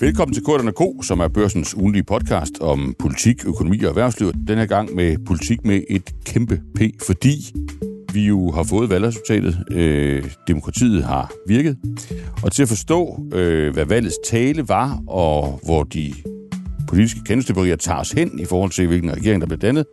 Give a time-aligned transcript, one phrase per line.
[0.00, 4.32] Velkommen til Korterne K, som er børsens ugenlige podcast om politik, økonomi og erhvervsliv.
[4.32, 7.54] Den her gang med politik med et kæmpe P, fordi
[8.12, 9.64] vi jo har fået valgresultatet.
[9.70, 11.76] Øh, demokratiet har virket.
[12.42, 16.14] Og til at forstå, øh, hvad valgets tale var, og hvor de
[16.88, 19.84] politiske kendelsestøberier tager os hen i forhold til, hvilken regering, der bliver dannet,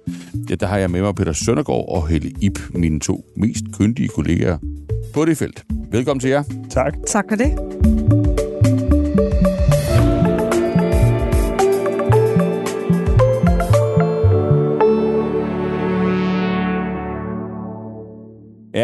[0.50, 4.08] ja, der har jeg med mig Peter Søndergaard og Helle Ip, mine to mest kyndige
[4.08, 4.58] kollegaer
[5.14, 5.66] på det felt.
[5.92, 6.44] Velkommen til jer.
[6.70, 6.94] Tak.
[7.08, 8.25] Tak for det.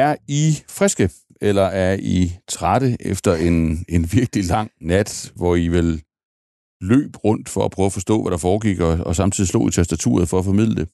[0.01, 1.09] Er I friske,
[1.41, 6.01] eller er I trætte efter en, en virkelig lang nat, hvor I vil
[6.81, 9.71] løb rundt for at prøve at forstå, hvad der foregik, og, og samtidig slog i
[9.71, 10.87] tastaturet for at formidle det?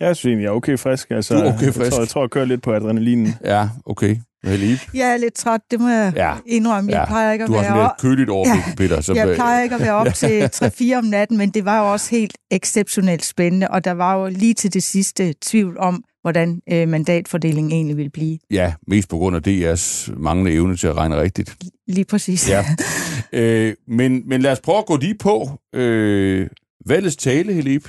[0.00, 1.10] Jeg synes egentlig, jeg er okay frisk.
[1.10, 1.90] Altså, Du er okay Jeg frisk?
[1.90, 3.34] tror, jeg, tror, jeg kører lidt på adrenalinen.
[3.44, 4.16] Ja, okay.
[4.44, 6.28] Helle Ip, Jeg er lidt træt, det må jeg Ja.
[6.28, 6.34] ja.
[6.46, 6.90] indrømme.
[6.92, 8.74] Jeg Ja, plejer ikke at du har være lidt køligt overblik, Ja.
[8.76, 9.00] Peter.
[9.00, 11.92] Så, Jeg plejer ikke at være op til 3-4 om natten, men det var jo
[11.92, 16.60] også helt exceptionelt spændende, og der var jo lige til det sidste tvivl om, hvordan
[16.72, 18.38] øh, mandatfordelingen egentlig ville blive.
[18.50, 21.56] Ja, mest på grund af DR's manglende evne til at regne rigtigt.
[21.88, 22.48] Lige præcis.
[22.48, 22.64] Ja.
[23.32, 25.50] øh, men, men lad os prøve at gå lige på.
[25.74, 26.46] Øh,
[26.86, 27.86] valgets tale, Helib.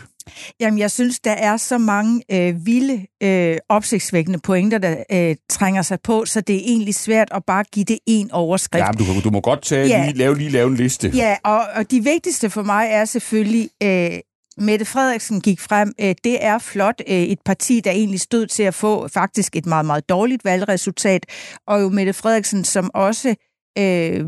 [0.59, 5.81] Jamen, jeg synes, der er så mange øh, vilde, øh, opsigtsvækkende pointer, der øh, trænger
[5.81, 8.85] sig på, så det er egentlig svært at bare give det en overskrift.
[8.85, 10.05] Ja, men du, du må godt tage, Ja.
[10.05, 11.11] lige, lave, lige lave en liste.
[11.15, 14.09] Ja, og, og de vigtigste for mig er selvfølgelig, øh,
[14.57, 15.93] Mette Frederiksen gik frem.
[16.01, 17.01] Øh, det er flot.
[17.07, 21.25] Øh, et parti, der egentlig stod til at få faktisk et meget, meget dårligt valgresultat.
[21.67, 23.35] Og jo Mette Frederiksen, som også
[23.77, 24.25] øh,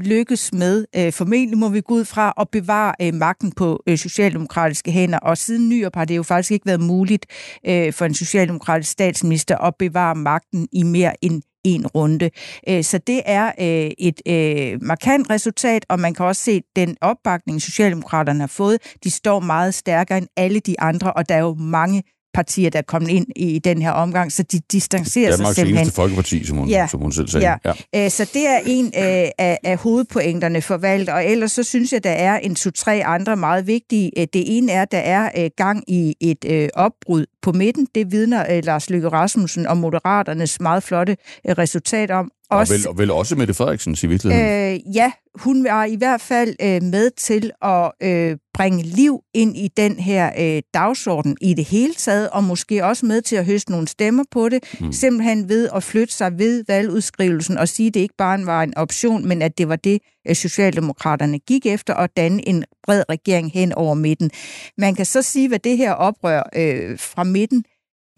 [0.00, 3.98] lykkes med, øh, formentlig må vi gå ud fra, at bevare øh, magten på øh,
[3.98, 5.18] socialdemokratiske hænder.
[5.18, 7.26] Og siden Nyrup har det jo faktisk ikke været muligt
[7.66, 12.30] øh, for en socialdemokratisk statsminister at bevare magten i mere end en runde.
[12.68, 16.96] Øh, Så det er øh, et øh, markant resultat, og man kan også se den
[17.00, 18.78] opbakning, Socialdemokraterne har fået.
[19.04, 22.02] De står meget stærkere end alle de andre, og der er jo mange
[22.34, 25.78] partier, der er kommet ind i den her omgang, så de distancerer sig Danmarks simpelthen.
[25.82, 26.86] eneste folkeparti, som hun, Ja.
[26.90, 27.56] som hun selv sagde.
[27.64, 28.04] Ja.
[28.04, 31.92] Øh, Så det er en øh, af, af hovedpointerne for valget, og ellers så synes
[31.92, 34.10] jeg, der er en to-tre andre meget vigtige.
[34.16, 37.86] Det ene er, at der er øh, gang i et øh, opbrud på midten.
[37.94, 41.16] Det vidner øh, Lars Løkke Rasmussen og Moderaternes meget flotte
[41.48, 42.30] øh, resultat om.
[42.50, 44.74] Og, Også, vel, og vel også Mette Frederiksen i virkeligheden.
[44.74, 49.56] Øh, ja, hun var i hvert fald øh, med til at øh, bringe liv ind
[49.56, 53.44] i den her øh, dagsorden i det hele taget, og måske også med til at
[53.44, 54.92] høste nogle stemmer på det, mm.
[54.92, 58.76] simpelthen ved at flytte sig ved valgudskrivelsen og sige, at det ikke bare var en
[58.76, 59.98] option, men at det var det,
[60.28, 64.30] Øh, Socialdemokraterne gik efter, og danne en bred regering hen over midten.
[64.78, 67.64] Man kan så sige, hvad det her oprør øh, fra midten,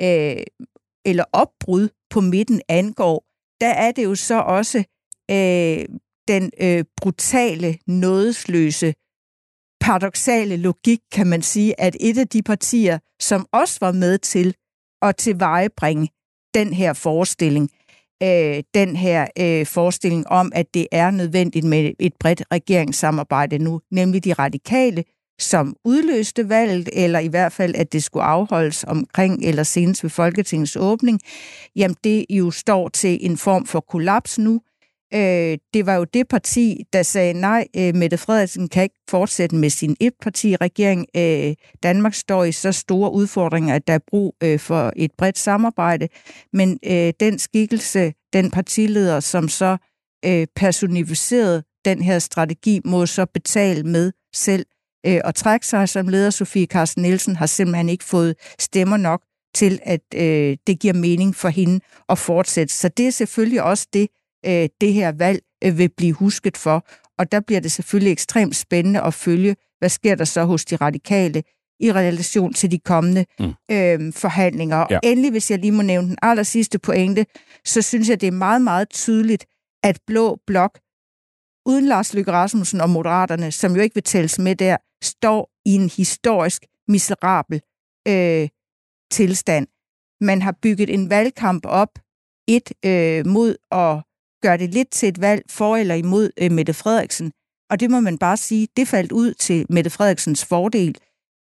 [0.01, 0.43] øh,
[1.05, 3.25] eller opbrud på midten angår,
[3.61, 4.79] der er det jo så også
[5.31, 5.85] øh,
[6.29, 8.95] den øh, brutale, nådesløse,
[9.81, 14.55] paradoxale logik, kan man sige, at et af de partier, som også var med til
[15.03, 16.09] at tilvejebringe
[16.55, 17.71] den her forestilling,
[18.25, 23.81] øh, den her øh, forestilling om, at det er nødvendigt med et bredt regeringssamarbejde nu,
[23.91, 25.05] nemlig de radikale,
[25.39, 30.11] som udløste valget, eller i hvert fald, at det skulle afholdes omkring eller senest ved
[30.11, 31.21] Folketingets åbning,
[31.77, 34.61] jamen det jo står til en form for kollaps nu.
[35.15, 39.57] Øh, det var jo det parti, der sagde, nej, øh, Mette Frederiksen kan ikke fortsætte
[39.57, 41.07] med sin etpartiregering.
[41.17, 45.39] Øh, Danmark står i så store udfordringer, at der er brug øh, for et bredt
[45.39, 46.09] samarbejde.
[46.53, 49.77] Men øh, den skikkelse, den partileder, som så
[50.25, 54.67] øh, personificerede den her strategi, må så betale med selv
[55.07, 56.31] øh, og trække sig som leder.
[56.31, 59.23] Sofie Carsten Nielsen har simpelthen ikke fået stemmer nok
[59.55, 62.75] til, at øh, det giver mening for hende at fortsætte.
[62.75, 64.09] Så det er selvfølgelig også det,
[64.47, 66.87] øh, det her valg øh, vil blive husket for.
[67.19, 70.77] Og der bliver det selvfølgelig ekstremt spændende at følge, hvad sker der så hos de
[70.77, 71.43] radikale
[71.81, 73.53] i relation til de kommende mm.
[73.71, 74.77] øh, forhandlinger.
[74.77, 74.99] Og Ja.
[75.03, 77.27] endelig, hvis jeg lige må nævne den aller sidste pointe,
[77.65, 79.47] så synes jeg, det er meget, meget tydeligt,
[79.83, 80.79] at Blå Blok,
[81.67, 85.75] uden Lars Løkke Rasmussen og Moderaterne, som jo ikke vil tælles med der, står i
[85.75, 87.61] en historisk miserabel
[88.09, 88.49] øh,
[89.11, 89.67] tilstand.
[90.21, 91.99] Man har bygget en valgkamp op,
[92.49, 94.03] et øh, mod at
[94.47, 97.33] gøre det lidt til et valg for eller imod øh, Mette Frederiksen.
[97.71, 100.99] Og det må man bare sige, det faldt ud til Mette Frederiksens fordel.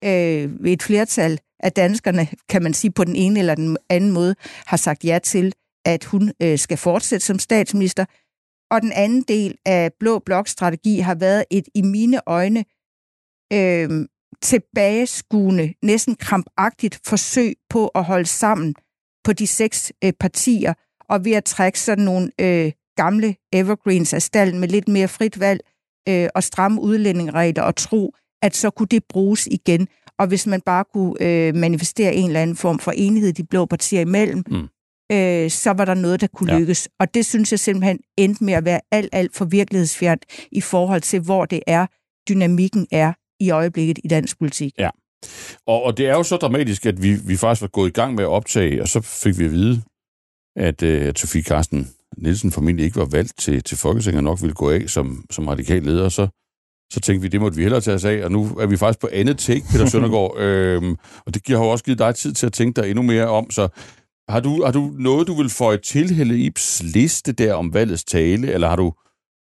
[0.04, 4.12] Øh, ved et flertal af danskerne, kan man sige på den ene eller den anden
[4.12, 5.54] måde, har sagt ja til,
[5.86, 8.06] at hun øh, skal fortsætte som statsminister.
[8.72, 12.66] Og den anden del af Blå Bloks strategi har været et i mine øjne
[13.54, 14.08] øh,
[14.42, 18.76] tilbageskuende, næsten krampagtigt forsøg på at holde sammen
[19.24, 20.74] på de seks øh, partier,
[21.10, 25.40] og ved at trække sådan nogle øh, gamle evergreens af stallen med lidt mere frit
[25.40, 25.60] valg,
[26.10, 29.88] øh, og stramme udlændingeregler og tro, at så kunne det bruges igen.
[30.20, 33.66] Og hvis man bare kunne øh, manifestere en eller anden form for enighed de blå
[33.66, 34.68] partier imellem, mm.
[35.12, 36.60] øh, så var der noget, der kunne ja.
[36.60, 36.90] lykkes.
[37.00, 41.02] Og det synes jeg simpelthen endte med at være alt, alt for virkelighedsfjernt i forhold
[41.02, 41.86] til, hvor det er,
[42.30, 44.74] dynamikken er i øjeblikket i dansk politik.
[44.80, 44.90] Ja.
[45.68, 48.16] Og, og det er jo så dramatisk, at vi, vi faktisk var gået i gang
[48.16, 49.82] med at optage, og så fik vi at vide,
[50.56, 54.70] at, øh, Sofie Karsten Nielsen formentlig ikke var valgt til, til Folketinget, nok ville gå
[54.70, 56.28] af som, som radikal leder, så,
[56.94, 59.00] så tænkte vi, det måtte vi hellere tage os af, og nu er vi faktisk
[59.00, 60.96] på andet take, Peter Søndergaard, øhm,
[61.26, 63.52] og det har jo også givet dig tid til at tænke dig endnu mere om,
[63.52, 63.68] så
[64.30, 68.04] har du, har du noget, du vil få et tilhælde Ibs liste der om valgets
[68.04, 68.94] tale, eller har du,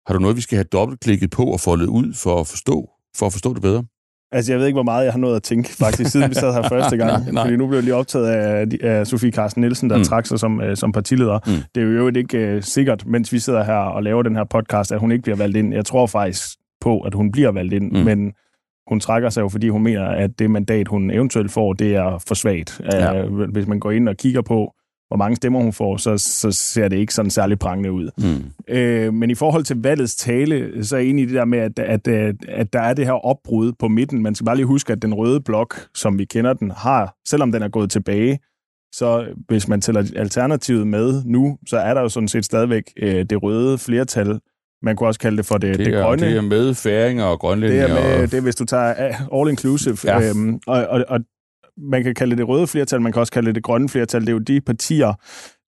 [0.08, 3.26] har du noget, vi skal have dobbeltklikket på og foldet ud for at forstå, for
[3.26, 3.84] at forstå det bedre?
[4.32, 6.54] Altså, jeg ved ikke, hvor meget jeg har nået at tænke, faktisk, siden vi sad
[6.54, 7.24] her første gang.
[7.24, 7.44] nej, nej.
[7.44, 10.04] Fordi nu blev jeg lige optaget af, af Sofie Carsten Nielsen, der mm.
[10.04, 11.40] trak sig som, uh, som partileder.
[11.46, 11.64] Mm.
[11.76, 14.92] Det er jo ikke uh, sikkert, mens vi sidder her og laver den her podcast,
[14.92, 15.74] at hun ikke bliver valgt ind.
[15.74, 16.50] Jeg tror faktisk
[16.82, 18.00] på, at hun bliver valgt ind, mm.
[18.00, 18.34] men
[18.90, 22.24] hun trækker sig jo, fordi hun mener, at det mandat, hun eventuelt får, det er
[22.28, 22.82] for svagt.
[22.92, 23.26] Ja.
[23.26, 24.74] Uh, hvis man går ind og kigger på,
[25.08, 28.10] hvor mange stemmer hun får, så, så ser det ikke sådan særlig prangende ud.
[28.18, 28.76] Mm.
[28.76, 31.60] Øh, men i forhold til valgets tale, så er jeg enig i det der med,
[31.60, 34.24] at, at, at, at der er det her opbrud på midten.
[34.24, 37.52] Man skal bare lige huske, at den røde blok, som vi kender den, har, selvom
[37.52, 38.40] den er gået tilbage,
[38.94, 43.26] så hvis man tæller alternativet med nu, så er der jo sådan set stadigvæk øh,
[43.30, 44.40] det røde flertal.
[44.82, 46.26] Man kunne også kalde det for det, det, er, det grønne.
[46.26, 47.84] Det er med færinger og grønlændinge.
[47.84, 48.32] Det er, med, og...
[48.32, 48.94] det er hvis du tager
[49.34, 49.98] all inclusive.
[50.04, 50.30] Ja.
[50.30, 51.20] Øhm, og, og, og
[51.78, 54.22] man kan kalde det røde flertal, man kan også kalde det grønne flertal.
[54.22, 55.14] Det er jo de partier,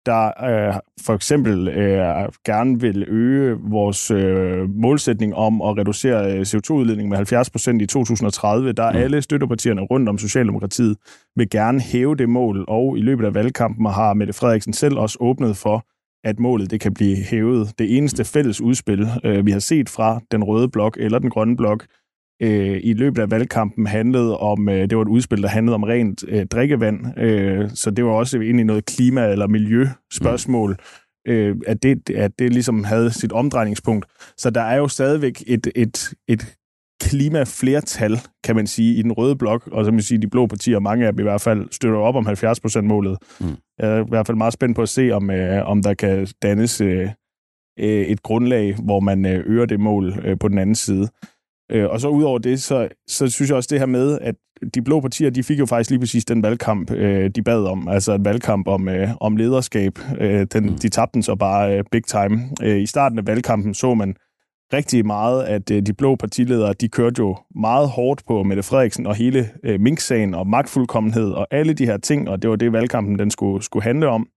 [0.06, 0.74] der øh,
[1.06, 7.16] for eksempel øh, gerne vil øge vores øh, målsætning om at reducere øh, CO2-udledningen med
[7.16, 8.72] 70 procent i 2030.
[8.72, 8.98] Der er mm.
[8.98, 10.96] alle støttepartierne rundt om Socialdemokratiet
[11.36, 15.18] vil gerne hæve det mål, og i løbet af valgkampen har Mette Frederiksen selv også
[15.20, 15.86] åbnet for,
[16.24, 17.78] at målet det kan blive hævet.
[17.78, 21.56] Det eneste fælles udspil, øh, vi har set fra den røde blok eller den grønne
[21.56, 21.86] blok,
[22.42, 25.82] øh, i løbet af valgkampen handlede om, øh, det var et udspil, der handlede om
[25.82, 30.70] rent øh, drikkevand, øh, så det var også i noget klima- eller miljøspørgsmål,
[31.26, 31.32] mm.
[31.32, 34.06] øh, at, det, at det ligesom havde sit omdrejningspunkt.
[34.36, 36.56] Så der er jo stadigvæk et, et, et
[37.00, 40.78] klimaflertal, kan man sige, i den røde blok, og så man sige, de blå partier,
[40.78, 43.18] mange af dem i hvert fald, støtter op om 70%-målet.
[43.40, 43.56] Mm.
[43.78, 46.28] Jeg er i hvert fald meget spændt på at se, om, øh, om der kan
[46.42, 47.10] dannes øh,
[47.78, 51.08] øh et grundlag, hvor man øh, øger det mål øh, på den anden side.
[51.70, 54.34] Øh, og så udover det, så, så synes jeg også det her med, at
[54.74, 57.88] de blå partier, de fik jo faktisk lige præcis den valgkamp, øh, de bad om.
[57.88, 59.98] Altså en valgkamp om, øh, om lederskab.
[60.20, 60.78] Øh, den, mm.
[60.78, 62.40] De tabte den så bare øh, big time.
[62.62, 64.14] Øh, I starten af valgkampen så man
[64.72, 69.06] rigtig meget, at øh, de blå partiledere, de kørte jo meget hårdt på Mette Frederiksen
[69.06, 72.72] og hele øh, Mink-sagen og magtfuldkommenhed og alle de her ting, og det var det,
[72.72, 74.28] valgkampen den skulle, skulle handle om.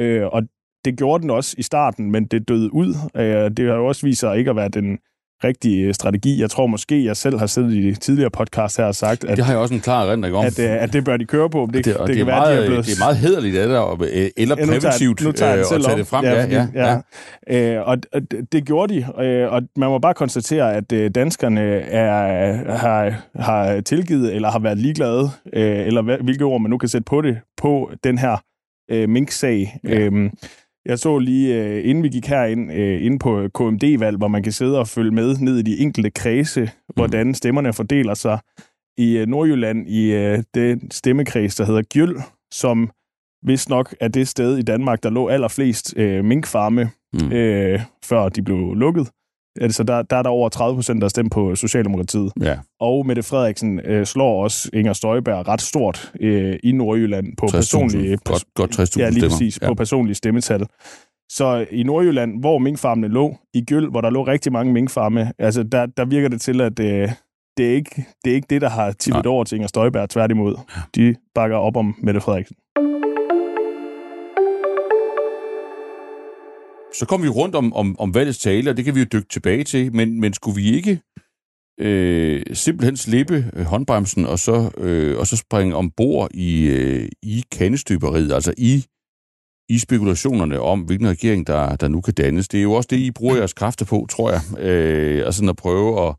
[0.00, 0.42] Øh, og
[0.84, 2.94] det gjorde den også i starten, men det døde ud.
[3.16, 4.98] Øh, det har jo også vist sig ikke at være den
[5.44, 6.40] rigtig øh, strategi.
[6.40, 9.36] Jeg tror måske, jeg selv har siddet i de tidligere podcast her og sagt, at
[9.36, 10.44] det har jeg også en klar erindring om.
[10.44, 11.68] At, at, at det bør de køre på.
[11.72, 12.86] Det, det, det, det, er, meget, være, de er, blevet...
[12.86, 15.80] det er meget hederligt af det, øh, eller ja, præventivt nu tager, nu tager øh,
[15.80, 16.24] at tage det frem.
[16.24, 17.00] Ja, ja, ja,
[17.48, 17.78] ja.
[17.78, 17.96] Øh, og
[18.52, 23.80] det gjorde de, øh, og man må bare konstatere, at øh, danskerne er, har, har
[23.80, 27.38] tilgivet, eller har været ligeglade, øh, eller hvilke ord man nu kan sætte på det,
[27.56, 28.36] på den her
[28.90, 29.78] øh, mink-sag.
[29.84, 29.98] Ja.
[29.98, 30.30] Øh,
[30.88, 34.52] jeg så lige, øh, inden vi gik herind, øh, ind på KMD-valg, hvor man kan
[34.52, 36.68] sidde og følge med ned i de enkelte kredse, mm.
[36.96, 38.38] hvordan stemmerne fordeler sig.
[38.98, 40.10] I øh, Nordjylland, i
[40.54, 42.16] det stemmekreds, der hedder Gjøl,
[42.52, 42.90] som
[43.42, 47.32] vist nok er det sted i Danmark, der lå allerflest øh, minkfarme, mm.
[47.32, 49.10] øh, før de blev lukket.
[49.60, 52.32] Altså, der, der er der over 30 procent, der har stemt på Socialdemokratiet.
[52.40, 52.58] Ja.
[52.80, 58.16] Og Mette Frederiksen øh, slår også Inger Støjberg ret stort øh, i Nordjylland på personlige...
[58.24, 59.66] Godt, godt 60.000 Ja, lige præcis, ja.
[59.66, 60.66] på personlige stemmetal.
[61.30, 65.62] Så i Nordjylland, hvor minkfarmene lå, i Gyld, hvor der lå rigtig mange minkfarme, altså
[65.62, 67.10] der, der virker det til, at øh,
[67.56, 70.56] det, er ikke, det er ikke det, der har tippet over til Inger Støjberg, tværtimod.
[70.94, 72.56] De bakker op om Mette Frederiksen.
[76.94, 79.28] Så kom vi rundt om, om, om valgets tale, og det kan vi jo dykke
[79.28, 81.00] tilbage til, men, men skulle vi ikke
[81.80, 87.44] øh, simpelthen slippe øh, håndbremsen og så, øh, og så springe ombord i, øh, i
[87.52, 88.84] kandestøberiet, altså i,
[89.68, 92.48] i spekulationerne om, hvilken regering, der, der nu kan dannes.
[92.48, 95.56] Det er jo også det, I bruger jeres kræfter på, tror jeg, øh, altså at
[95.56, 96.14] prøve at,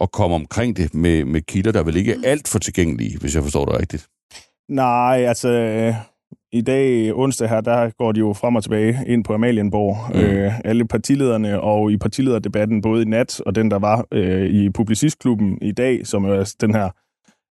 [0.00, 3.34] at komme omkring det med, med kilder, der vel ikke er alt for tilgængelige, hvis
[3.34, 4.08] jeg forstår det rigtigt.
[4.68, 5.48] Nej, altså
[6.52, 9.96] i dag, onsdag her, der går de jo frem og tilbage ind på Amalienborg.
[10.14, 10.20] Mm.
[10.20, 14.70] Øh, alle partilederne og i partilederdebatten, både i nat og den, der var øh, i
[14.70, 16.90] Publicistklubben i dag, som er den her,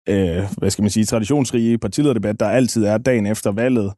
[0.09, 3.93] øh, hvad skal man sige, traditionsrige partilederdebat, der altid er dagen efter valget,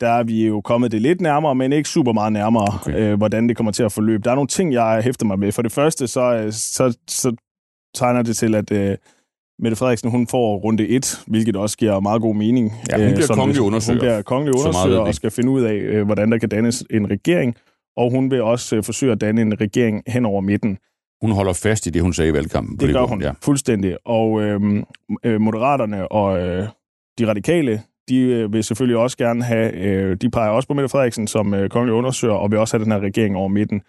[0.00, 3.00] der er vi jo kommet det lidt nærmere, men ikke super meget nærmere, okay.
[3.00, 4.22] øh, hvordan det kommer til at forløbe.
[4.22, 5.52] Der er nogle ting, jeg hæfter mig med.
[5.52, 7.36] For det første, så, øh, så, så
[7.94, 8.96] tegner det til, at øh,
[9.58, 12.72] Mette Frederiksen hun får runde 1, hvilket også giver meget god mening.
[12.90, 13.94] Ja, hun bliver kongelig undersøger.
[13.94, 17.10] Hun bliver kongelig undersøger og skal finde ud af, øh, hvordan der kan dannes en
[17.10, 17.56] regering.
[17.96, 20.78] Og hun vil også øh, forsøge at danne en regering hen over midten.
[21.20, 22.76] Hun holder fast i det, hun sagde i valgkampen.
[22.76, 23.32] Det, det gør hun ja.
[23.42, 23.96] fuldstændig.
[24.06, 24.60] Og øh,
[25.40, 26.68] Moderaterne og øh,
[27.18, 30.88] de radikale, de øh, vil selvfølgelig også gerne have, øh, de peger også på Mette
[30.88, 33.82] Frederiksen som øh, kongelig undersøger, og vil også have den her regering over midten.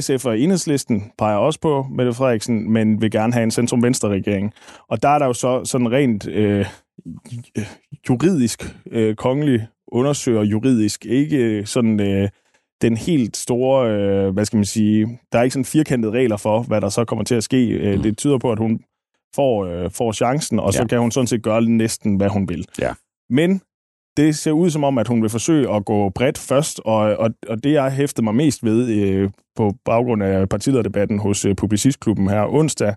[0.00, 4.52] SF og Enhedslisten peger også på Mette Frederiksen, men vil gerne have en centrum-venstre-regering.
[4.88, 6.66] Og der er der jo så sådan rent øh,
[8.08, 12.28] juridisk, øh, kongelig undersøger juridisk, ikke sådan øh,
[12.82, 16.62] den helt store, øh, hvad skal man sige, der er ikke sådan firkantede regler for,
[16.62, 17.68] hvad der så kommer til at ske.
[17.68, 18.02] Øh, mm.
[18.02, 18.80] Det tyder på, at hun
[19.34, 20.86] får, øh, får chancen, og så ja.
[20.86, 22.66] kan hun sådan set gøre næsten, hvad hun vil.
[22.78, 22.92] Ja.
[23.30, 23.60] Men
[24.18, 27.30] det ser ud som om, at hun vil forsøge at gå bredt først, og, og,
[27.48, 32.28] og det, jeg hæftede mig mest ved øh, på baggrund af partilederdebatten hos øh, Publicistklubben
[32.28, 32.94] her onsdag,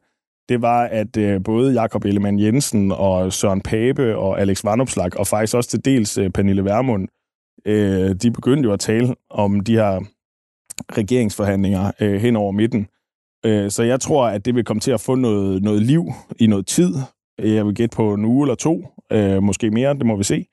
[0.49, 5.27] det var, at øh, både Jakob Ellemann Jensen og Søren Pape og Alex Vanopslag, og
[5.27, 7.07] faktisk også til dels øh, Pernille Vermund,
[7.65, 9.99] øh, de begyndte jo at tale om de her
[10.97, 12.87] regeringsforhandlinger øh, hen over midten.
[13.45, 16.05] Øh, så jeg tror, at det vil komme til at få noget, noget liv
[16.39, 16.93] i noget tid.
[17.39, 20.45] Jeg vil gætte på en uge eller to, øh, måske mere, det må vi se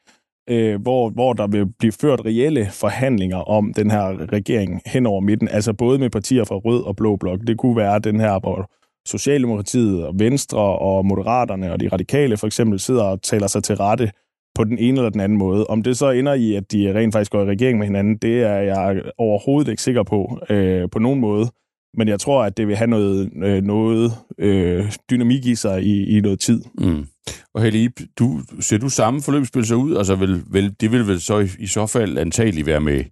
[0.48, 5.20] øh, hvor, hvor der vil blive ført reelle forhandlinger om den her regering hen over
[5.20, 7.40] midten, altså både med partier fra Rød og Blå Blok.
[7.46, 8.70] Det kunne være den her, hvor
[9.08, 13.76] Socialdemokratiet og Venstre og Moderaterne og de radikale for eksempel sidder og taler sig til
[13.76, 14.10] rette
[14.54, 15.66] på den ene eller den anden måde.
[15.66, 18.42] Om det så ender i, at de rent faktisk går i regering med hinanden, det
[18.42, 21.46] er jeg overhovedet ikke sikker på øh, på nogen måde.
[21.94, 26.16] Men jeg tror, at det vil have noget, øh, noget øh, dynamik i sig i,
[26.16, 26.62] i noget tid.
[26.78, 27.06] Mm.
[27.54, 29.96] Og Helge, du, ser du samme forløbsspil så ud?
[29.96, 33.04] Altså, vil, vil, det vil vel så i, i så fald antageligt være med,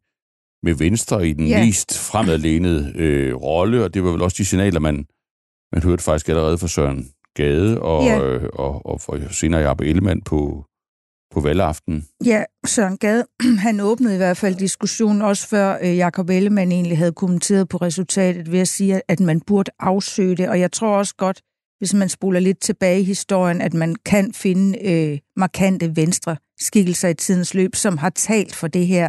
[0.62, 1.64] med Venstre i den yeah.
[1.64, 5.06] mest fremadlænede øh, rolle, og det var vel også de signaler, man,
[5.73, 8.42] man hørte faktisk allerede fra Søren Gade og, yeah.
[8.42, 10.64] øh, og, og for senere Jappe Ellemann på,
[11.37, 12.07] på valgaften.
[12.25, 13.25] Ja, Søren Gade,
[13.66, 17.76] han åbnede i hvert fald diskussionen, også før øh, Jakob Ellemann egentlig havde kommenteret på
[17.76, 20.49] resultatet ved at sige, at man burde afsøge det.
[20.49, 21.43] Og jeg tror også godt,
[21.78, 27.09] hvis man spoler lidt tilbage i historien, at man kan finde øh, markante venstre skikkelser
[27.09, 29.09] i tidens løb, som har talt for det her.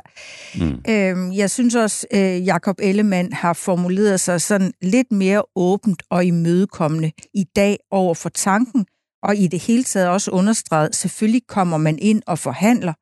[0.60, 0.81] Mm.
[0.89, 6.25] Øhm, jeg synes også, øh, Jakob Ellemann har formuleret sig sådan lidt mere åbent og
[6.25, 8.86] imødekommende i dag over for tanken,
[9.24, 12.93] og i det hele taget også understreget, selvfølgelig kommer man ind og forhandler,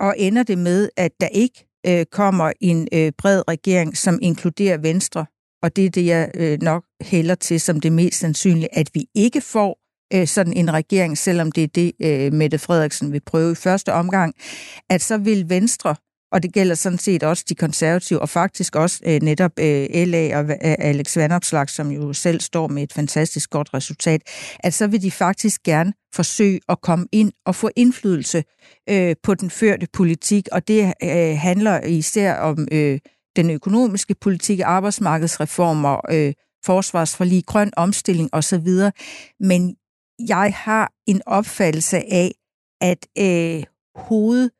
[0.00, 4.78] og ender det med, at der ikke øh, kommer en øh, bred regering, som inkluderer
[4.78, 5.26] Venstre,
[5.62, 9.06] og det er det, jeg øh, nok hælder til som det mest sandsynlige, at vi
[9.14, 9.78] ikke får
[10.14, 13.92] øh, sådan en regering, selvom det er det, øh, Mette Frederiksen vil prøve i første
[13.92, 14.34] omgang,
[14.90, 15.96] at så vil Venstre
[16.34, 20.38] og det gælder sådan set også de konservative, og faktisk også øh, netop øh, LA
[20.38, 24.22] og øh, Alex Vanopslag, som jo selv står med et fantastisk godt resultat,
[24.58, 28.44] at så vil de faktisk gerne forsøge at komme ind og få indflydelse
[28.90, 32.98] øh, på den førte politik, og det øh, handler især om øh,
[33.36, 36.32] den økonomiske politik, arbejdsmarkedsreformer, øh,
[36.64, 38.68] forsvarsforlig, grøn omstilling osv.
[39.40, 39.76] Men
[40.28, 42.32] jeg har en opfattelse af,
[42.80, 43.64] at øh,
[43.96, 44.50] hoved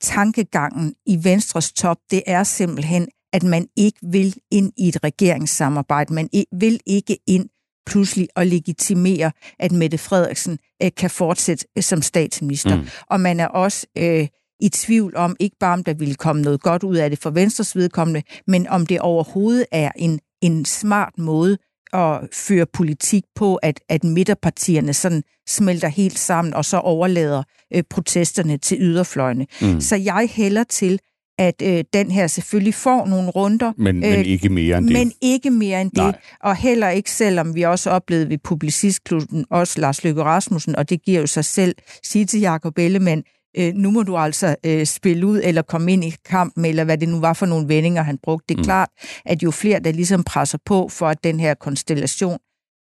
[0.00, 6.14] tankegangen i Venstres top, det er simpelthen, at man ikke vil ind i et regeringssamarbejde.
[6.14, 7.48] Man vil ikke ind
[7.86, 12.76] pludselig at legitimere, at Mette Frederiksen øh, kan fortsætte øh, som statsminister.
[12.76, 12.86] Mm.
[13.06, 14.28] Og man er også øh,
[14.60, 17.30] i tvivl om, ikke bare om der ville komme noget godt ud af det for
[17.30, 21.58] Venstres vedkommende, men om det overhovedet er en, en smart måde
[21.92, 27.42] at føre politik på, at, at midterpartierne sådan smelter helt sammen, og så overlader
[27.74, 29.46] øh, protesterne til yderfløjene.
[29.62, 29.80] Mm.
[29.80, 30.98] Så jeg hælder til,
[31.38, 33.72] at øh, den her selvfølgelig får nogle runder.
[33.78, 34.92] Men, øh, men ikke mere end det.
[34.92, 36.06] Men ikke mere end Nej.
[36.06, 36.14] det.
[36.40, 41.02] Og heller ikke, selvom vi også oplevede ved Publicistklubben, også Lars Løkke Rasmussen, og det
[41.02, 43.22] giver jo sig selv, sige til Jacob Ellemann,
[43.56, 46.98] øh, nu må du altså øh, spille ud eller komme ind i kampen, eller hvad
[46.98, 48.44] det nu var for nogle vendinger, han brugte.
[48.48, 48.64] Det er mm.
[48.64, 48.88] klart,
[49.24, 52.38] at jo flere, der ligesom presser på for, at den her konstellation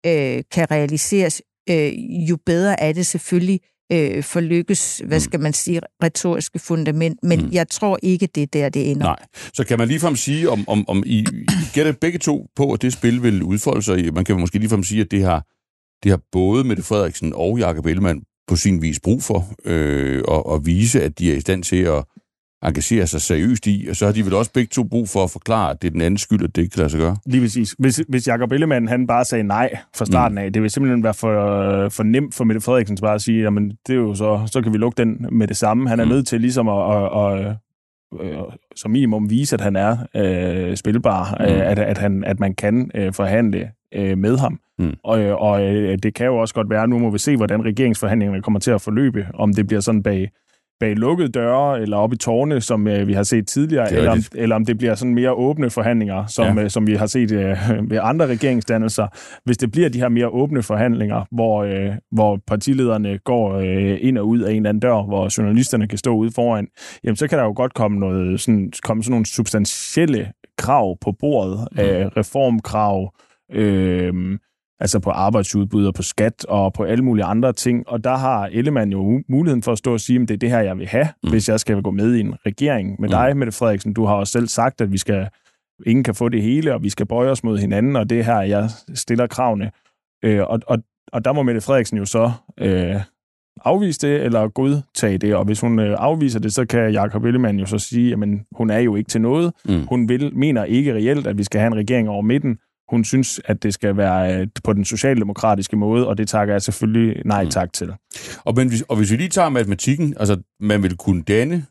[0.06, 1.94] øh, kan realiseres, øh,
[2.30, 3.60] jo bedre er det selvfølgelig
[3.92, 5.24] øh, for lykkes, hvad mm.
[5.24, 7.20] skal man sige, retoriske fundament.
[7.24, 7.52] Men mm.
[7.52, 9.06] jeg tror ikke, det er der, det ender.
[9.06, 9.26] Nej.
[9.54, 11.26] Så kan man ligefrem sige, om, om, om I, I
[11.74, 14.14] gætter begge to på, at det spil vil udfolde sig.
[14.14, 15.46] Man kan måske ligefrem sige, at det har,
[16.04, 20.46] det har både Mette Frederiksen og Jakob Ellemann på sin vis brug for, øh, og,
[20.46, 22.04] og vise, at de er i stand til at,
[22.64, 25.32] engagere sig seriøst i, og så har de vel også begge to brug for at
[25.32, 27.16] forklare, at det er den anden skyld, at det ikke kan lade sig gøre.
[27.26, 27.76] Lige præcis.
[27.80, 30.54] Hvis, hvis Jacob Ellemann han bare sagde nej fra starten af, mm.
[30.54, 33.94] det vil simpelthen være for, for nemt for Mette Frederiksen bare at sige, jamen det
[33.94, 35.90] er jo så, så kan vi lukke den med det samme.
[35.90, 36.12] Han er mm.
[36.12, 37.56] nødt til ligesom at, at, at,
[38.22, 38.46] at
[38.76, 41.46] som minimum vise, at han er øh, spilbar, mm.
[41.46, 44.60] øh, at, at, han, at man kan øh, forhandle øh, med ham.
[44.80, 44.94] Mm.
[45.04, 48.42] Og, og øh, det kan jo også godt være, nu må vi se, hvordan regeringsforhandlingerne
[48.42, 50.30] kommer til at forløbe, om det bliver sådan bag
[50.84, 54.20] bag lukkede døre, eller op i tårne, som øh, vi har set tidligere, eller om,
[54.36, 56.64] eller om det bliver sådan mere åbne forhandlinger, som, ja.
[56.64, 57.58] øh, som vi har set øh,
[57.92, 59.08] ved andre regeringsdannelser.
[59.46, 64.18] Hvis det bliver de her mere åbne forhandlinger, hvor, øh, hvor partilederne går øh, ind
[64.18, 66.68] og ud af en eller anden dør, hvor journalisterne kan stå ude foran,
[67.04, 71.12] jamen så kan der jo godt komme, noget, sådan, komme sådan nogle substantielle krav på
[71.20, 71.80] bordet, mm.
[71.80, 73.14] øh, reformkrav,
[73.52, 74.40] øh,
[74.80, 77.90] altså på arbejdsudbud og på skat og på alle mulige andre ting.
[77.90, 80.50] Og der har Ellemann jo muligheden for at stå og sige, at det er det
[80.50, 81.30] her, jeg vil have, mm.
[81.30, 83.12] hvis jeg skal gå med i en regering med mm.
[83.12, 83.94] dig, Mette Frederiksen.
[83.94, 85.28] Du har også selv sagt, at vi skal,
[85.86, 88.24] ingen kan få det hele, og vi skal bøje os mod hinanden, og det er
[88.24, 89.72] her, jeg stiller kravene.
[90.26, 90.78] Øh, og, og,
[91.14, 92.96] og der må Mette Frederiksen jo så øh,
[93.66, 95.36] afvise det, eller godtage det.
[95.36, 98.20] Og hvis hun øh, afviser det, så kan Jakob Ellemann jo så sige, at
[98.52, 99.54] hun er jo ikke til noget.
[99.66, 99.88] Mm.
[99.88, 102.58] Hun vil, mener ikke reelt, at vi skal have en regering over midten.
[102.90, 106.62] Hun synes, at det skal være øh, på den socialdemokratiske måde, og det takker jeg
[106.62, 107.50] selvfølgelig nej mm.
[107.50, 107.72] tak mm.
[107.74, 107.94] til.
[108.46, 111.66] Og, men, og hvis vi lige tager matematikken, altså man vil kunne danne,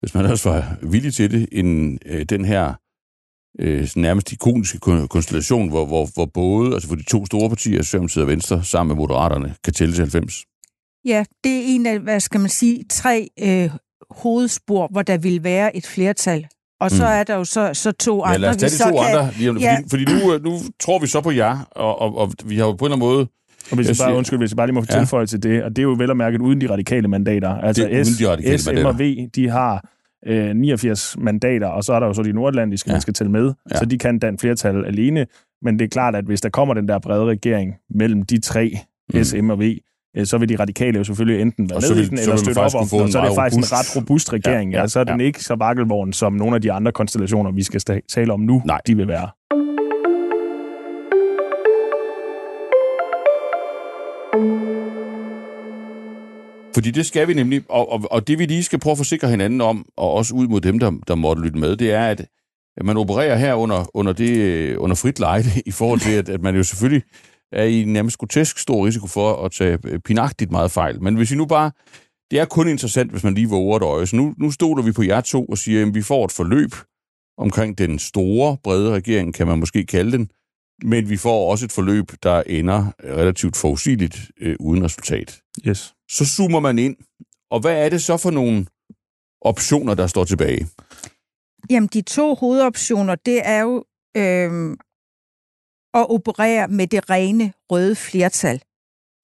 [0.00, 2.74] hvis man også var villig til det, en, øh, den her
[3.58, 4.78] øh, nærmest ikoniske
[5.10, 8.96] konstellation, hvor, hvor, hvor både, altså for de to store partier, Socialdemokratiet og Venstre, sammen
[8.96, 10.44] med Moderaterne, kan tælle til 90.
[11.04, 13.70] Ja, det er en af, hvad skal man sige, tre øh,
[14.10, 16.46] hovedspor, hvor der vil være et flertal
[16.80, 17.12] og så mm.
[17.12, 18.32] er der jo så, så to andre.
[18.32, 19.16] Ja, lad os tage de to kan...
[19.16, 19.76] andre, lige, ja.
[19.88, 22.72] fordi, fordi nu, nu tror vi så på jer, og, og, og vi har jo
[22.72, 23.26] på en eller anden måde...
[23.70, 24.98] Og hvis jeg, jeg bare, undskyld, hvis jeg bare lige må få ja.
[24.98, 27.48] tilføje til det, og det er jo vel og mærket uden de radikale mandater.
[27.48, 29.84] Altså det S, de radikale S, M og V, de har
[30.26, 32.94] øh, 89 mandater, og så er der jo så de nordatlantiske, ja.
[32.94, 33.76] man skal tælle med, ja.
[33.78, 35.26] så de kan danne flertal alene.
[35.62, 38.78] Men det er klart, at hvis der kommer den der brede regering mellem de tre,
[39.14, 39.24] mm.
[39.24, 39.76] S, M og V, Øh,
[40.24, 42.86] så vil de radikale jo selvfølgelig enten være med i den, eller støtte op om
[42.88, 43.72] den, og så er det faktisk robust.
[43.72, 44.70] en ret robust regering.
[44.70, 45.26] Ja, ja, ja, så er den ja.
[45.26, 48.80] ikke så vakkelvogn, som nogle af de andre konstellationer, vi skal tale om nu, Nej.
[48.86, 49.28] de vil være.
[56.74, 59.28] Fordi det skal vi nemlig, og, og, og det vi lige skal prøve at forsikre
[59.28, 62.26] hinanden om, og også ud mod dem, der, der måtte lytte med, det er, at
[62.84, 66.56] man opererer her under, under, det, under frit lejde, i forhold til, at, at man
[66.56, 67.02] jo selvfølgelig
[67.52, 71.02] er i nærmest grotesk stor risiko for at tage øh, pinagtigt meget fejl.
[71.02, 71.70] Men hvis vi nu bare...
[72.30, 74.06] Det er kun interessant, hvis man lige våger et øje.
[74.06, 76.70] Så nu, nu stoler vi på jer to og siger, at vi får et forløb
[77.38, 80.30] omkring den store, brede regering, kan man måske kalde den,
[80.84, 85.40] men vi får også et forløb, der ender relativt forudsigeligt øh, uden resultat.
[85.66, 85.94] Yes.
[86.10, 86.96] Så zoomer man ind,
[87.50, 88.66] og hvad er det så for nogle
[89.40, 90.66] optioner, der står tilbage?
[91.70, 93.84] Jamen, de to hovedoptioner, det er jo
[94.16, 94.76] øh,
[95.94, 98.62] at operere med det rene røde flertal.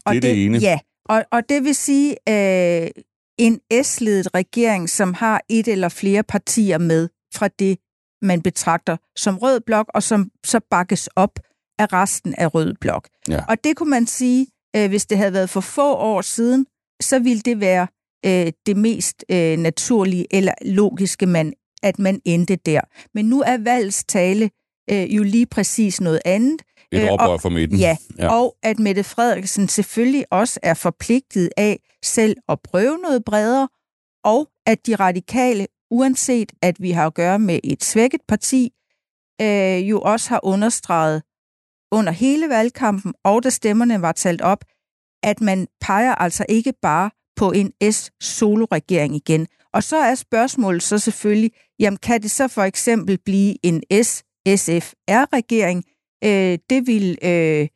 [0.06, 0.58] Og det er det, det ene.
[0.58, 2.90] Ja, og, og det vil sige øh,
[3.38, 7.78] en S-ledet regering, som har et eller flere partier med fra det,
[8.22, 11.38] man betragter som rød blok, og som så bakkes op
[11.78, 13.08] af resten af rød blok.
[13.28, 13.44] Ja.
[13.48, 16.66] Og det kunne man sige, øh, hvis det havde været for få år siden,
[17.02, 17.86] så ville det være
[18.26, 21.52] øh, det mest øh, naturlige eller logiske, man,
[21.82, 22.80] at man endte der.
[23.14, 24.50] Men nu er valgets tale
[24.90, 26.62] øh, jo lige præcis noget andet.
[26.92, 27.78] Et øh, oprør for midten.
[27.78, 33.24] Ja, ja, og at Mette Frederiksen selvfølgelig også er forpligtet af selv at prøve noget
[33.24, 33.68] bredere,
[34.24, 38.72] og at de radikale, uanset at vi har at gøre med et svækket parti,
[39.40, 41.22] øh, jo også har understreget
[41.92, 44.64] under hele valgkampen, og da stemmerne var talt op,
[45.22, 49.46] at man peger altså ikke bare på en S-solo-regering igen.
[49.72, 54.22] Og så er spørgsmålet så selvfølgelig, jamen kan det så for eksempel blive en S
[54.46, 55.84] SFR-regering.
[56.24, 57.68] Øh, det vil øh,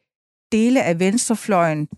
[0.53, 1.89] dele af venstrefløjen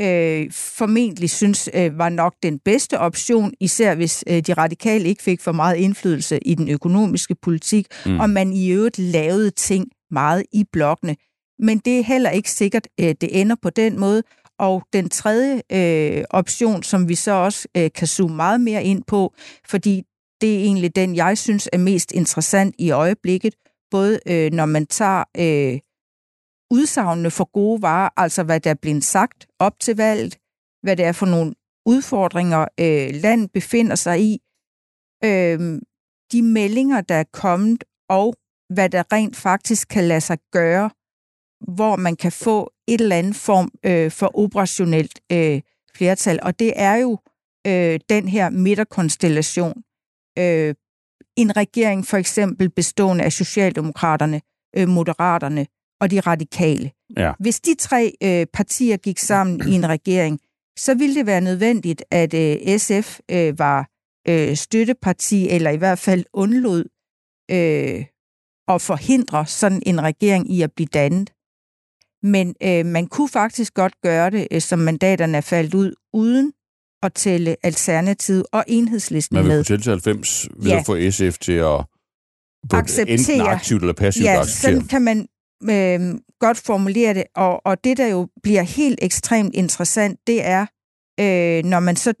[0.00, 5.22] øh, formentlig synes øh, var nok den bedste option, især hvis øh, de radikale ikke
[5.22, 8.20] fik for meget indflydelse i den økonomiske politik, mm.
[8.20, 11.16] og man i øvrigt lavede ting meget i blokkene.
[11.58, 14.22] Men det er heller ikke sikkert, øh, det ender på den måde.
[14.58, 19.02] Og den tredje øh, option, som vi så også øh, kan zoome meget mere ind
[19.06, 19.34] på,
[19.68, 20.02] fordi
[20.40, 23.54] det er egentlig den, jeg synes er mest interessant i øjeblikket,
[23.90, 25.80] både øh, når man tager øh,
[26.70, 30.38] udsagnene for gode varer, altså hvad der er blevet sagt op til valget,
[30.82, 31.54] hvad det er for nogle
[31.86, 34.38] udfordringer, øh, land befinder sig i,
[35.24, 35.80] øh,
[36.32, 38.34] de meldinger, der er kommet, og
[38.74, 40.90] hvad der rent faktisk kan lade sig gøre,
[41.74, 45.60] hvor man kan få et eller andet form øh, for operationelt øh,
[45.94, 46.38] flertal.
[46.42, 47.18] Og det er jo
[47.66, 49.82] øh, den her midterkonstellation,
[50.38, 50.74] øh,
[51.36, 54.40] en regering for eksempel bestående af Socialdemokraterne,
[54.76, 55.66] øh, Moderaterne
[56.00, 56.90] og de radikale.
[57.16, 57.32] Ja.
[57.38, 60.40] Hvis de tre øh, partier gik sammen i en regering,
[60.78, 63.88] så ville det være nødvendigt, at øh, SF øh, var
[64.28, 66.84] øh, støtteparti, eller i hvert fald undlod
[67.50, 68.04] øh,
[68.68, 71.32] at forhindre sådan en regering i at blive dannet.
[72.22, 76.52] Men øh, man kunne faktisk godt gøre det, øh, som mandaterne er faldet ud, uden
[77.02, 79.56] at tælle Alternativet og Enhedslisten Man vil med.
[79.58, 80.78] kunne tælle til 90 ved Ja.
[80.78, 81.84] at få SF til at
[82.72, 83.14] Acceptere.
[83.18, 84.72] enten aktivt eller passivt Ja, acceptere.
[84.72, 85.18] sådan kan man
[85.62, 87.24] øh, godt formulere det.
[87.36, 90.66] Og, og det, der jo bliver helt ekstremt interessant, det er,
[91.20, 92.12] øh, når man så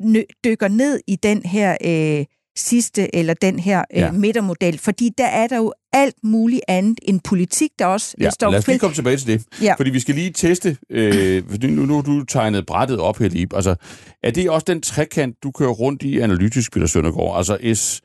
[0.44, 2.24] dykker ned i den her øh,
[2.58, 4.10] sidste, eller den her øh, Ja.
[4.12, 4.78] midtermodel.
[4.78, 8.58] Fordi der er der jo alt muligt andet end politik, der også Ja, står lad
[8.58, 9.44] os lige komme tilbage til det.
[9.62, 9.74] Ja.
[9.78, 13.48] Fordi vi skal lige teste, øh, nu, nu du tegnet brættet op her lige.
[13.54, 13.74] Altså,
[14.22, 17.36] er det også den trekant, du kører rundt i analytisk, Peter Søndergaard?
[17.36, 18.00] Altså S,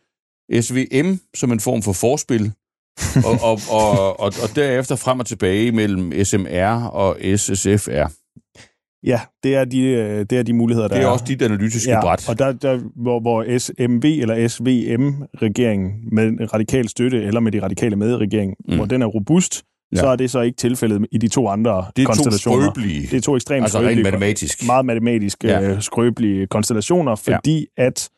[0.65, 2.51] SVM som en form for forspil,
[3.25, 8.11] og, og, og, og, og derefter frem og tilbage mellem SMR og SSFR.
[9.03, 11.91] Ja, det er de, øh, det er de muligheder, der Det er også dit analytiske
[11.91, 12.29] ja, bræt.
[12.29, 17.95] og der, der hvor, hvor SMV eller SVM-regeringen med radikal støtte, eller med de radikale
[17.95, 18.75] med i regeringen, Mm.
[18.75, 19.63] hvor den er robust,
[19.95, 19.97] Ja.
[19.99, 23.13] så er det så ikke tilfældet i de to andre det er to skrøbelige, det
[23.17, 24.65] er to ekstremt altså skrøbelige, matematisk.
[24.65, 25.61] meget matematisk ja.
[25.61, 27.83] øh, skrøbelige konstellationer, fordi ja.
[27.85, 28.09] at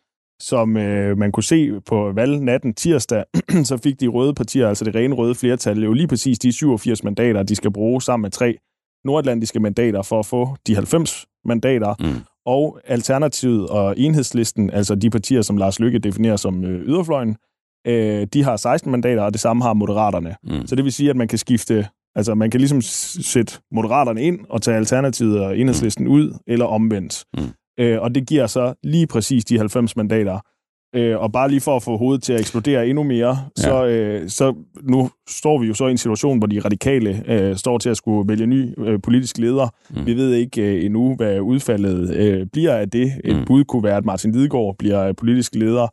[0.42, 3.24] som øh, man kunne se på valgnatten tirsdag,
[3.70, 7.04] så fik de røde partier, altså det rene røde flertal, jo lige præcis de 87
[7.04, 8.58] mandater, de skal bruge sammen med tre
[9.06, 11.96] nordatlantiske mandater for at få de 90 mandater.
[12.00, 12.22] Mm.
[12.46, 17.36] Og Alternativet og Enhedslisten, altså de partier, som Lars Lykke definerer som øh, yderfløjen,
[17.88, 20.36] øh, de har 16 mandater, og det samme har Moderaterne.
[20.44, 20.68] Mm.
[20.68, 24.40] Så det vil sige, at man kan skifte, altså man kan ligesom sætte Moderaterne ind
[24.50, 27.26] og tage Alternativet og Enhedslisten ud, eller omvendt.
[27.38, 27.44] Mm.
[27.80, 30.40] Øh, og det giver så lige præcis de 90 mandater.
[30.96, 33.62] Øh, og bare lige for at få hovedet til at eksplodere endnu mere, ja.
[33.64, 34.54] så, øh, så
[34.84, 37.98] nu står vi jo så i en situation, hvor de radikale øh, står til at
[37.98, 39.68] skulle vælge ny øh, politisk leder.
[39.96, 40.06] Mm.
[40.06, 43.12] Vi ved ikke øh, endnu, hvad udfaldet øh, bliver af det.
[43.24, 43.46] Et Mm.
[43.46, 45.88] bud kunne være, at Martin Lidegaard bliver øh, politisk leder.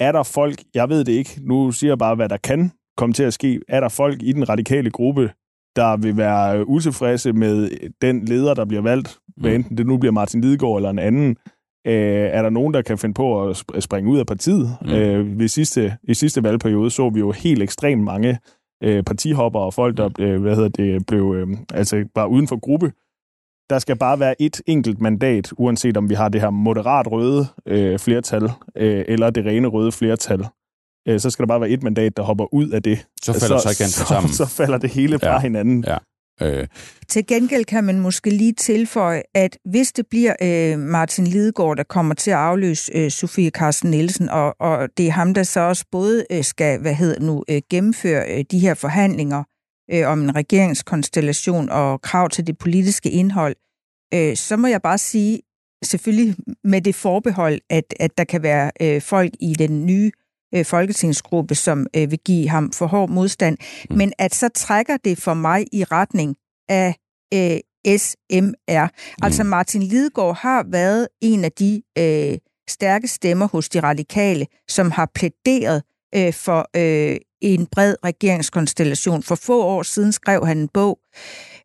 [0.00, 3.12] Er der folk, jeg ved det ikke, nu siger jeg bare, hvad der kan komme
[3.12, 3.60] til at ske.
[3.68, 5.30] Er der folk i den radikale gruppe,
[5.76, 7.70] der vil være øh, utilfredse med
[8.02, 9.56] den leder, der bliver valgt, hvad Mm.
[9.56, 11.36] enten det nu bliver Martin Lidegaard eller en anden?
[11.86, 14.76] Øh, er der nogen, der kan finde på at sp- springe ud af partiet?
[14.80, 14.88] Mm.
[14.88, 14.94] Mm.
[14.94, 18.38] Øh, ved sidste, I sidste valgperiode så vi jo helt ekstremt mange
[18.82, 22.60] øh, partihopper og folk, der øh, hvad hedder det, blev øh, altså bare uden for
[22.60, 22.92] gruppe.
[23.70, 27.46] Der skal bare være et enkelt mandat, uanset om vi har det her moderat røde
[27.66, 28.42] øh, flertal
[28.76, 30.46] øh, eller det rene røde flertal.
[31.08, 33.06] Øh, så skal der bare være et mandat, der hopper ud af det.
[33.22, 34.32] Så falder så, så så, sammen.
[34.32, 35.38] så falder det hele fra ja.
[35.38, 35.84] hinanden.
[35.86, 35.96] Ja.
[36.42, 36.66] Øh,
[37.08, 41.82] Til gengæld kan man måske lige tilføje, at hvis det bliver øh, Martin Lidegaard, der
[41.82, 45.60] kommer til at afløse øh, Sofie Carsten Nielsen, og, og det er ham, der så
[45.60, 49.44] også både øh, skal hvad hedder nu, øh, gennemføre øh, de her forhandlinger
[49.92, 53.56] øh, om en regeringskonstellation og krav til det politiske indhold,
[54.14, 55.40] øh, så må jeg bare sige,
[55.84, 60.10] selvfølgelig med det forbehold, at, at der kan være øh, folk i den nye
[60.54, 63.58] øh, folketingsgruppe, som øh, vil give ham for hård modstand,
[63.90, 63.96] Mm.
[63.96, 66.36] men at så trækker det for mig i retning
[66.68, 66.94] af
[67.34, 67.58] øh,
[67.98, 68.88] SMR.
[69.22, 69.48] Altså Mm.
[69.48, 72.38] Martin Lidegaard har været en af de øh,
[72.68, 75.82] stærke stemmer hos de radikale, som har plæderet
[76.14, 79.22] øh, for øh, en bred regeringskonstellation.
[79.22, 80.98] For få år siden skrev han en bog.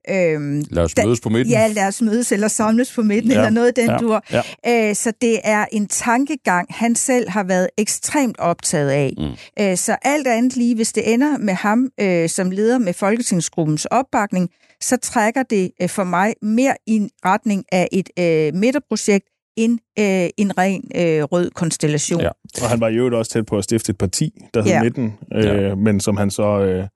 [0.10, 1.52] Øhm, lad os mødes på midten.
[1.52, 4.24] Ja, lad os mødes eller samles på midten, Ja, eller noget af den ja, dur.
[4.66, 4.90] ja.
[4.90, 9.14] Øh, så det er en tankegang, han selv har været ekstremt optaget af.
[9.18, 9.64] Mm.
[9.64, 13.86] Øh, så alt andet lige, hvis det ender med ham øh, som leder med Folketingsgruppens
[13.86, 14.50] opbakning,
[14.82, 19.26] så trækker det øh, for mig mere i retning af et øh, midterprojekt
[19.58, 22.22] end øh, en ren øh, rød konstellation.
[22.22, 22.30] Ja.
[22.64, 24.84] Og han var i øvrigt også tæt på at stifte et parti, der hed Ja.
[24.84, 25.76] Midten, øh, Ja.
[25.76, 26.88] men som han så øh,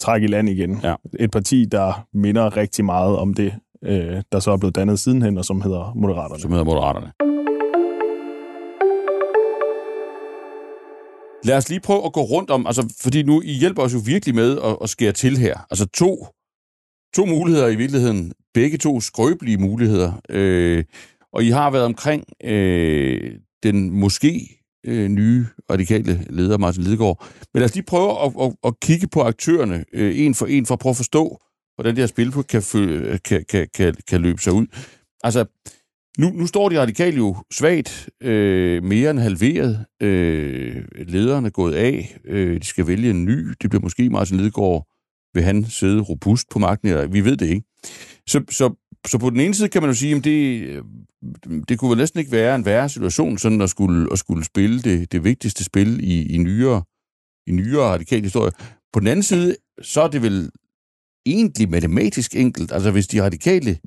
[0.00, 0.80] træk i land igen.
[0.82, 0.94] Ja.
[1.20, 3.54] Et parti, der minder rigtig meget om det,
[3.84, 6.40] øh, der så er blevet dannet sidenhen, og som hedder Moderaterne.
[6.40, 7.12] som hedder Moderaterne.
[11.44, 13.98] Lad os lige prøve at gå rundt om, altså, fordi nu I hjælper os jo
[14.06, 15.66] virkelig med at, at skære til her.
[15.70, 16.26] Altså to,
[17.14, 20.12] to muligheder i virkeligheden, begge to skrøbelige muligheder.
[20.28, 20.84] Øh,
[21.32, 27.24] og I har været omkring øh, den måske øh, nye radikale leder, Martin Lidegaard.
[27.54, 30.66] Men lad os lige prøve at, at, at kigge på aktørerne øh, en for en,
[30.66, 31.38] for at prøve at forstå,
[31.74, 34.66] hvordan det her spil kan, følge, kan, kan, kan, kan løbe sig ud.
[35.24, 35.44] Altså,
[36.18, 39.84] nu, nu står de radikale jo svagt, øh, mere end halveret.
[40.02, 42.18] Øh, lederne er gået af.
[42.24, 43.54] Øh, de skal vælge en ny.
[43.62, 44.86] Det bliver måske Martin Lidegaard.
[45.34, 46.88] Vil han sidde robust på magten?
[46.88, 47.66] Eller, vi ved det ikke.
[48.26, 48.74] Så, så
[49.06, 50.82] så på den ene side kan man jo sige, at det,
[51.68, 54.82] det kunne vel næsten ikke være en værre situation, sådan at skulle, at skulle spille
[54.82, 56.82] det, det vigtigste spil i, i nyere,
[57.46, 58.52] i nyere radikal historie.
[58.92, 60.50] På den anden side, så er det vel
[61.26, 62.72] egentlig matematisk enkelt.
[62.72, 63.78] Altså hvis de radikale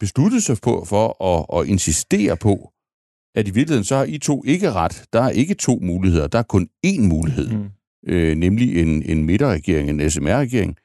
[0.00, 2.70] besluttede sig på, for at, at insistere på,
[3.34, 5.04] at i virkeligheden så har I to ikke ret.
[5.12, 7.48] Der er ikke to muligheder, der er kun én mulighed.
[7.48, 7.70] Mm.
[8.06, 10.76] Øh, nemlig en, en midterregering, en SMR-regering.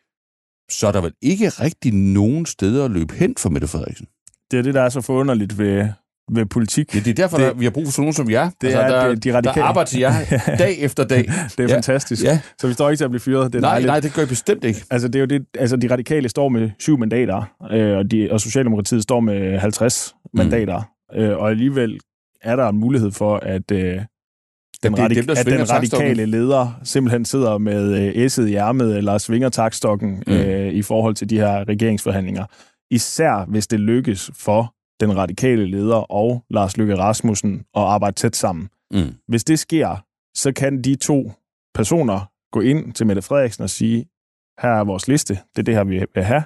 [0.72, 4.08] Så er der vel ikke rigtig nogen steder at løbe hen for Mette Frederiksen?
[4.52, 5.88] Det er det, der er så forunderligt ved,
[6.32, 6.96] ved politik.
[6.96, 8.50] Ja, det er derfor, det, der, vi har brug for sådan nogen som jer.
[8.62, 9.62] Det altså, er der, de radikale.
[9.62, 10.12] der arbejder jer
[10.64, 11.24] dag efter dag.
[11.58, 11.76] det er ja.
[11.76, 12.24] fantastisk.
[12.24, 12.40] Ja.
[12.60, 13.54] Så vi står ikke til at blive fyret.
[13.54, 13.88] Det er nej, dejligt.
[13.88, 14.84] nej, det gør I bestemt ikke.
[14.92, 18.28] Altså, det er jo det, altså, de radikale står med syv mandater, øh, og, de,
[18.32, 20.38] og Socialdemokratiet står med 50 mm.
[20.38, 20.82] mandater.
[21.16, 22.00] Øh, og alligevel
[22.42, 24.02] er der en mulighed for, at, øh,
[24.84, 29.18] den, radik- dem, at den radikale leder simpelthen sidder med øh, æsset i ærmet eller
[29.18, 30.34] svinger takstokken mm.
[30.34, 32.46] øh, i forhold til de her regeringsforhandlinger.
[32.92, 38.36] Især hvis det lykkes for den radikale leder og Lars Løkke Rasmussen at arbejde tæt
[38.36, 38.70] sammen.
[38.92, 39.16] Mm.
[39.28, 41.32] Hvis det sker, så kan de to
[41.74, 44.06] personer gå ind til Mette Frederiksen og sige,
[44.62, 46.44] her er vores liste, det er det her, vi vil have,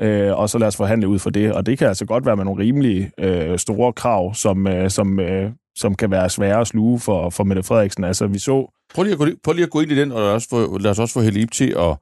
[0.00, 1.52] øh, og så lad os forhandle ud for det.
[1.52, 5.20] Og det kan altså godt være med nogle rimelige øh, store krav, som, øh, som,
[5.20, 8.04] øh, som kan være svære at sluge for, for Mette Frederiksen.
[8.04, 8.72] Altså, vi så...
[8.94, 10.78] Prøv lige at gå, prøv lige at gå ind i den, og lad os, få,
[10.78, 11.96] lad os også få Helib til at,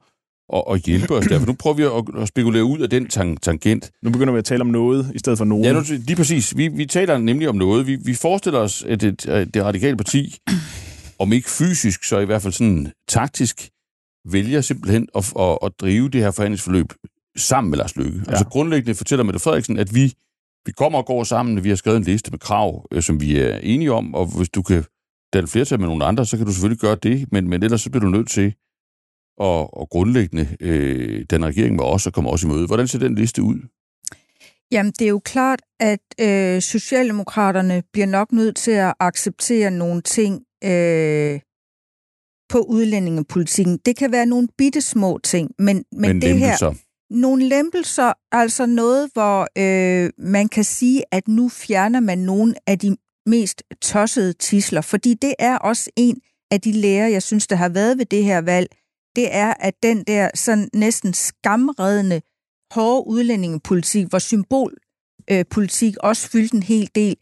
[0.53, 1.39] at, at hjælpe os der.
[1.39, 3.91] For nu prøver vi at, at spekulere ud af den tang, tangent.
[4.03, 5.65] Nu begynder vi at tale om noget, i stedet for nogen.
[5.65, 6.57] Ja, nu, lige præcis.
[6.57, 7.87] Vi, vi taler nemlig om noget.
[7.87, 10.37] Vi, vi forestiller os, at det, det radikale parti,
[11.19, 13.69] om ikke fysisk, så i hvert fald sådan taktisk,
[14.31, 16.93] vælger simpelthen at, at, at drive det her forhandlingsforløb
[17.37, 18.21] sammen med Lars Løkke.
[18.25, 18.31] Ja.
[18.31, 20.13] Altså grundlæggende fortæller Mette Frederiksen, at vi,
[20.65, 23.39] vi kommer og går sammen, vi har skrevet en liste med krav, øh, som vi
[23.39, 24.83] er enige om, og hvis du kan
[25.33, 27.89] danne flertal med nogle andre, så kan du selvfølgelig gøre det, men, men ellers så
[27.89, 28.53] bliver du nødt til
[29.39, 32.67] at, at grundlæggende øh, den regering med os og komme også i møde.
[32.67, 33.57] Hvordan ser den liste ud?
[34.71, 40.01] Jamen, det er jo klart, at øh, Socialdemokraterne bliver nok nødt til at acceptere nogle
[40.01, 41.39] ting øh,
[42.49, 43.79] på udlændingepolitikken.
[43.85, 46.73] Det kan være nogle bitte små ting, men, men, men det her
[47.09, 52.79] nogle lempelser, altså noget, hvor øh, man kan sige, at nu fjerner man nogle af
[52.79, 56.21] de mest tossede tisler, fordi det er også en
[56.51, 58.67] af de lærer, jeg synes, der har været ved det her valg,
[59.19, 62.21] det er, at den der sådan næsten skamredende,
[62.71, 67.15] hårde udlændingepolitik, hvor symbolpolitik øh, også fyldte en hel del,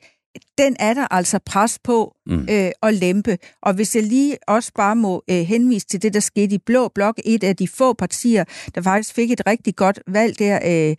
[0.57, 2.47] den er der altså pres på mm.
[2.49, 3.37] øh, at lempe.
[3.61, 6.87] Og hvis jeg lige også bare må øh, henvise til det, der skete i Blå
[6.87, 8.43] Blok, et af de få partier,
[8.75, 10.95] der faktisk fik et rigtig godt valg der, øh,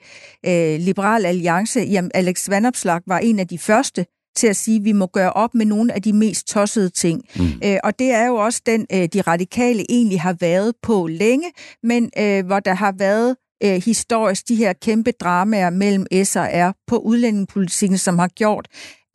[0.47, 4.07] øh, Liberal Alliance, jamen Alex Vandopslag var en af de første
[4.39, 7.23] til at sige, at vi må gøre op med nogle af de mest tossede ting.
[7.37, 7.45] Mm.
[7.65, 11.53] Øh, og det er jo også den, øh, de radikale egentlig har været på længe,
[11.83, 16.49] men øh, hvor der har været øh, historisk de her kæmpe dramaer mellem S og
[16.53, 18.69] R på udlændingepolitikken, som har gjort,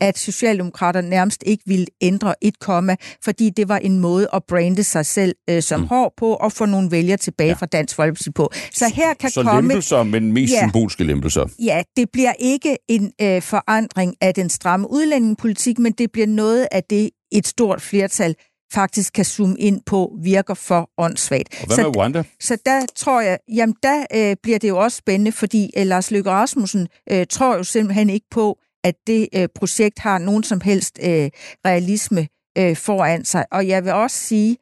[0.04, 4.84] at Socialdemokraterne nærmest ikke ville ændre et komma, fordi det var en måde at brande
[4.84, 5.86] sig selv øh, som mm.
[5.86, 7.54] hård på og få nogle vælgere tilbage ja.
[7.54, 8.52] fra Dansk Folkeparti på.
[8.72, 9.68] Så her kan så komme...
[9.68, 11.46] lempelser, men mest ja, symbolske lempelser.
[11.58, 16.68] Ja, det bliver ikke en øh, forandring af den stramme udlændingepolitik, men det bliver noget
[16.72, 18.34] af det, et stort flertal
[18.74, 21.48] faktisk kan zoome ind på, virker for åndssvagt.
[21.60, 22.22] Og hvad med Rwanda?
[22.40, 26.10] Så der tror jeg, jamen der øh, bliver det jo også spændende, fordi øh, Lars
[26.10, 30.60] Løkke Rasmussen øh, tror jo simpelthen ikke på, at det øh, projekt har nogen som
[30.60, 31.30] helst øh,
[31.66, 33.44] realisme øh, foran sig.
[33.52, 34.56] Og jeg vil også sige,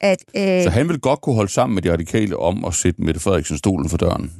[0.00, 0.24] at...
[0.36, 3.20] Øh, så han vil godt kunne holde sammen med de radikale om at sætte Mette
[3.20, 4.32] Frederiksen stolen for døren?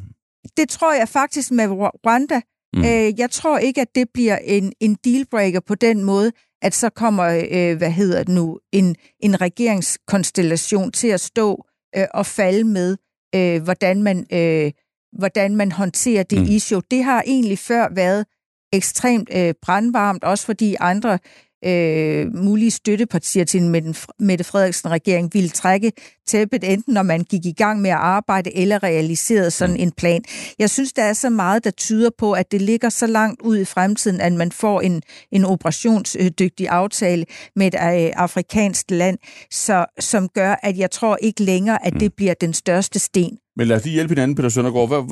[0.57, 2.41] Det tror jeg faktisk med Rwanda.
[2.75, 2.85] Mm.
[2.85, 6.91] Øh, jeg tror ikke, at det bliver en, en dealbreaker på den måde, at så
[6.91, 11.65] kommer, øh, hvad hedder det nu, en, en regeringskonstellation til at stå
[11.97, 12.97] øh, og falde med,
[13.35, 14.73] øh, hvordan, man, øh,
[15.19, 16.47] hvordan man håndterer det mm.
[16.49, 16.83] issue.
[16.91, 18.27] Det har egentlig før været
[18.73, 21.19] ekstremt øh, brandvarmt, også fordi andre
[21.65, 25.93] øh, mulige støttepartier til en Mette Frederiksen-regering ville trække
[26.27, 29.83] tæppet, enten når man gik i gang med at arbejde eller realiserede sådan mm.
[29.83, 30.23] en plan.
[30.59, 33.59] Jeg synes, der er så meget, der tyder på, at det ligger så langt ud
[33.59, 35.03] i fremtiden, at man får en,
[35.33, 39.19] en operationsdygtig aftale med et øh, afrikansk land,
[39.51, 41.99] så, som gør, at jeg tror ikke længere, at mm.
[42.01, 44.89] det bliver den største sten men lad os lige hjælpe hinanden, Peter Søndergaard.
[44.89, 45.03] Hvad,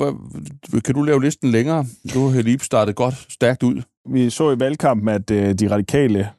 [0.69, 1.85] hvad, kan du lave listen længere?
[2.13, 3.81] Du har lige startet godt, stærkt ud.
[4.09, 6.29] Vi så i valgkampen, at øh, de radikale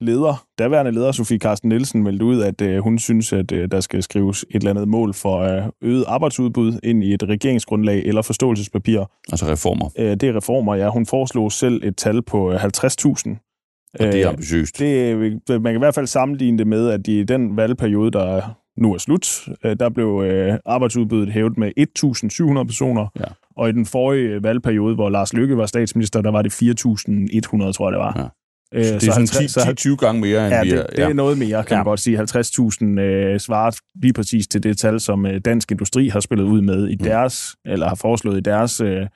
[0.00, 3.80] leder, daværende leder Sofie Carsten Nielsen, meldte ud, at øh, hun synes, at øh, der
[3.80, 8.22] skal skrives et eller andet mål for øh, øget arbejdsudbud ind i et regeringsgrundlag eller
[8.22, 9.04] forståelsespapir.
[9.32, 9.90] Altså reformer?
[9.98, 10.88] Øh, det er reformer, ja.
[10.88, 12.58] Hun foreslog selv et tal på 50.000.
[12.58, 14.78] Øh, og det er ambitiøst.
[14.78, 15.16] Det,
[15.48, 18.98] man kan i hvert fald sammenligne det med, at i den valgperiode, der nu er
[18.98, 19.48] slut.
[19.64, 21.72] Øh, der blev øh, arbejdsudbuddet hævet med
[22.58, 23.24] 1.700 personer, ja.
[23.56, 27.88] Og i den forrige valgperiode, hvor Lars Løkke var statsminister, der var det 4.100, tror
[27.88, 28.14] jeg det var.
[28.16, 28.28] Ja.
[28.74, 30.86] Øh, så det er sådan 10-20 gange mere, end ja, vi er.
[30.86, 31.76] Det, det er noget mere, kan ja.
[31.76, 32.20] man godt sige.
[32.20, 36.60] 50.000 øh, svarer lige præcis til det tal, som øh, Dansk Industri har spillet ud
[36.60, 37.04] med i mm.
[37.04, 39.06] deres, eller har foreslået i deres øh,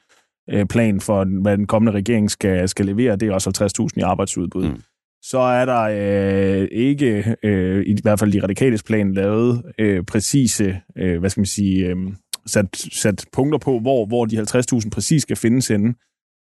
[0.50, 3.16] øh, plan for, hvad den kommende regering skal, skal levere.
[3.16, 4.68] Det er også 50.000 i arbejdsudbud.
[4.68, 4.80] Mm.
[5.30, 10.80] Så er der øh, ikke, øh, i hvert fald de radikales plan, lavet øh, præcise,
[10.96, 11.96] øh, hvad skal man sige, øh,
[12.46, 15.94] sat, sat punkter på, hvor, hvor de 50.000 præcis skal findes henne.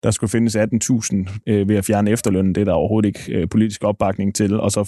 [0.03, 2.55] Der skulle findes 18.000 øh, ved at fjerne efterlønnen.
[2.55, 4.59] Det er der overhovedet ikke øh, politisk opbakning til.
[4.59, 4.81] Og så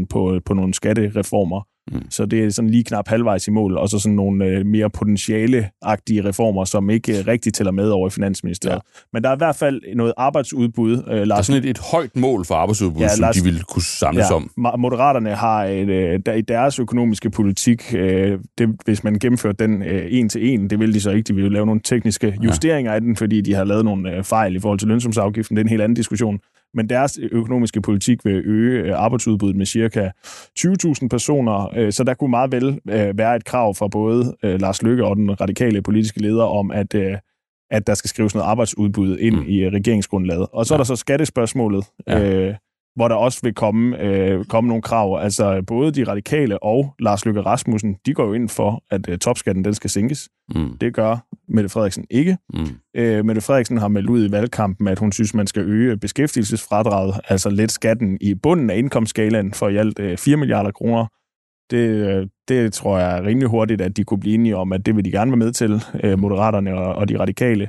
[0.00, 1.66] 5.500 på, på nogle skattereformer.
[1.92, 2.10] Mm.
[2.10, 4.90] Så det er sådan lige knap halvvejs i mål, og så sådan nogle øh, mere
[4.90, 8.74] potentiale-agtige reformer, som ikke øh, rigtig tæller med over i Finansministeriet.
[8.74, 8.80] Ja.
[9.12, 11.02] Men der er i hvert fald noget arbejdsudbud.
[11.08, 13.44] Øh, Lars, der er sådan et, et højt mål for arbejdsudbud, ja, som Lars, de
[13.44, 14.50] vil kunne samles ja, om.
[14.78, 19.82] Moderaterne har et, øh, der, i deres økonomiske politik, øh, det, hvis man gennemfører den
[19.82, 21.26] øh, en til en, det vil de så ikke.
[21.26, 22.94] De vil lave nogle tekniske justeringer ja.
[22.94, 25.56] af den, fordi de har lavet nogle øh, fejl i forhold til lønsumsafgiften.
[25.56, 26.40] Det er en helt anden diskussion
[26.74, 30.10] men deres økonomiske politik vil øge øh, arbejdsudbuddet med cirka
[30.58, 34.82] 20.000 personer, øh, så der kunne meget vel øh, være et krav fra både Lars
[34.82, 36.94] Løkke og den radikale politiske leder om, at
[37.70, 39.44] at der skal skrives noget arbejdsudbud ind mm.
[39.48, 40.46] i regeringsgrundlaget.
[40.52, 40.76] Og så ja.
[40.76, 42.30] er der så skattespørgsmålet, ja.
[42.30, 42.54] øh,
[42.96, 45.20] hvor der også vil komme, øh, komme nogle krav.
[45.22, 49.18] Altså både de radikale og Lars Løkke Rasmussen, de går jo ind for, at øh,
[49.18, 50.28] topskatten den skal sænkes.
[50.54, 50.78] Mm.
[50.78, 52.38] Det gør Mette Frederiksen ikke.
[52.54, 52.66] Mm.
[52.96, 57.14] Øh, Mette Frederiksen har meldt ud i valgkampen, at hun synes, man skal øge beskæftigelsesfradraget,
[57.28, 61.06] altså let skatten i bunden af indkomstskalaen for i alt øh, 4 milliarder kroner.
[61.70, 64.96] Det, øh, det tror jeg rimelig hurtigt, at de kunne blive enige om, at det
[64.96, 67.68] vil de gerne være med til, øh, Moderaterne og, og de radikale.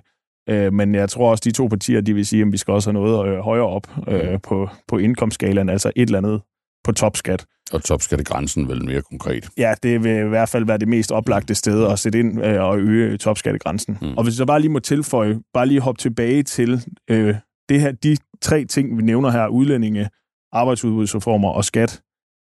[0.49, 2.91] Øh, men jeg tror også, de to partier, de vil sige, at vi skal også
[2.91, 6.41] have noget øh, højere op øh, på, på indkomstskalaen, altså et eller andet
[6.83, 7.45] på topskat.
[7.73, 9.49] Og topskattegrænsen vel mere konkret?
[9.57, 12.63] Ja, det vil i hvert fald være det mest oplagte sted at sætte ind øh,
[12.63, 13.97] og øge topskattegrænsen.
[14.01, 14.17] Mm.
[14.17, 17.35] Og hvis jeg bare lige må tilføje, bare lige hoppe tilbage til øh,
[17.69, 20.09] det her, de tre ting, vi nævner her, udlændinge,
[20.51, 22.01] arbejdsudbudsreformer og skat,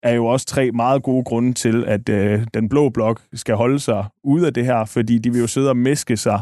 [0.02, 3.78] er jo også tre meget gode grunde til, at øh, den blå blok skal holde
[3.78, 6.40] sig ude af det her, fordi de vil jo sidde og meske sig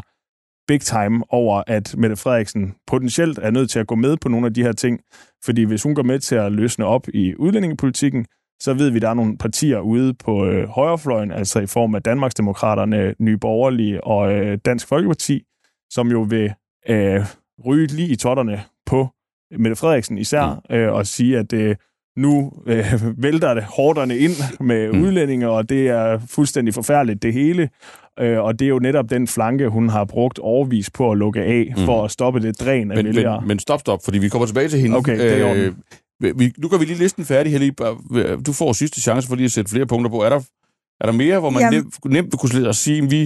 [0.69, 4.47] big time over, at Mette Frederiksen potentielt er nødt til at gå med på nogle
[4.47, 4.99] af de her ting.
[5.45, 8.25] Fordi hvis hun går med til at løsne op i udlændingepolitikken,
[8.59, 11.95] så ved vi, at der er nogle partier ude på øh, højrefløjen, altså i form
[11.95, 15.43] af Danmarksdemokraterne, Nye Borgerlige og øh, Dansk Folkeparti,
[15.89, 16.53] som jo vil
[16.89, 17.21] øh,
[17.65, 19.07] ryge lige i totterne på
[19.57, 20.75] Mette Frederiksen især, mm.
[20.75, 21.75] øh, og sige, at øh,
[22.17, 22.85] nu øh,
[23.23, 25.01] vælter det hårderne ind med mm.
[25.01, 27.69] udlændinge, og det er fuldstændig forfærdeligt det hele.
[28.19, 31.41] Øh, og det er jo netop den flanke, hun har brugt overvis på at lukke
[31.41, 31.85] af, mm.
[31.85, 33.41] for at stoppe det dræn af men, vælgere.
[33.41, 34.97] Men, men stop, stop, fordi vi kommer tilbage til hende.
[34.97, 35.73] Okay, det er øh,
[36.21, 37.79] vi, nu gør vi lige listen færdig, Hellig.
[38.45, 40.21] Du får sidste chance for lige at sætte flere punkter på.
[40.21, 40.41] Er der,
[41.01, 41.79] er der mere, hvor man Jamen.
[41.79, 43.21] nemt, nemt vil kunne sige, at vi,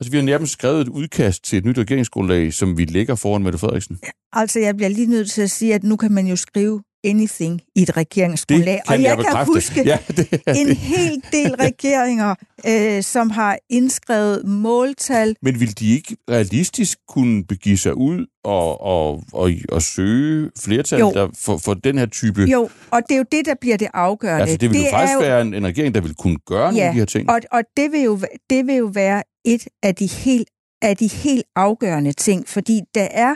[0.00, 3.42] altså, vi har nærmest skrevet et udkast til et nyt regeringsgrundlag, som vi lægger foran
[3.42, 3.98] Mette Frederiksen?
[4.32, 7.60] Altså, jeg bliver lige nødt til at sige, at nu kan man jo skrive anything
[7.74, 8.80] i et regeringsgrundlag.
[8.86, 10.76] og jeg, jeg kan huske ja, det en det.
[10.76, 12.34] hel del regeringer,
[12.66, 15.36] øh, som har indskrevet måltal.
[15.42, 21.00] Men vil de ikke realistisk kunne begive sig ud og, og, og, og søge flertal
[21.00, 22.42] der for, for den her type...
[22.42, 24.40] Jo, og det er jo det, der bliver det afgørende.
[24.40, 25.20] Altså, det vil det jo faktisk jo...
[25.20, 27.30] være en, en regering, der vil kunne gøre ja, nogle af de her ting.
[27.30, 30.48] Og, og det, vil jo, det vil jo være et af de helt
[30.82, 33.34] af de helt afgørende ting, fordi der er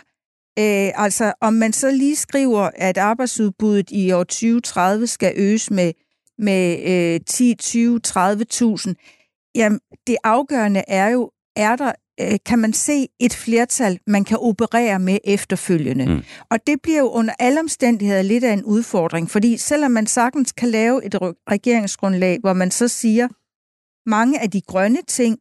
[0.58, 5.92] Øh, altså, om man så lige skriver, at arbejdsudbuddet i år 2030 skal øges med,
[6.38, 6.78] med
[7.14, 8.94] øh, 10, 20, 30.000,
[9.54, 14.38] jamen, det afgørende er jo, er der, øh, kan man se et flertal, man kan
[14.40, 16.06] operere med efterfølgende.
[16.06, 16.22] Mm.
[16.50, 20.52] Og det bliver jo under alle omstændigheder lidt af en udfordring, fordi selvom man sagtens
[20.52, 21.14] kan lave et
[21.50, 23.28] regeringsgrundlag, hvor man så siger,
[24.06, 25.38] mange af de grønne ting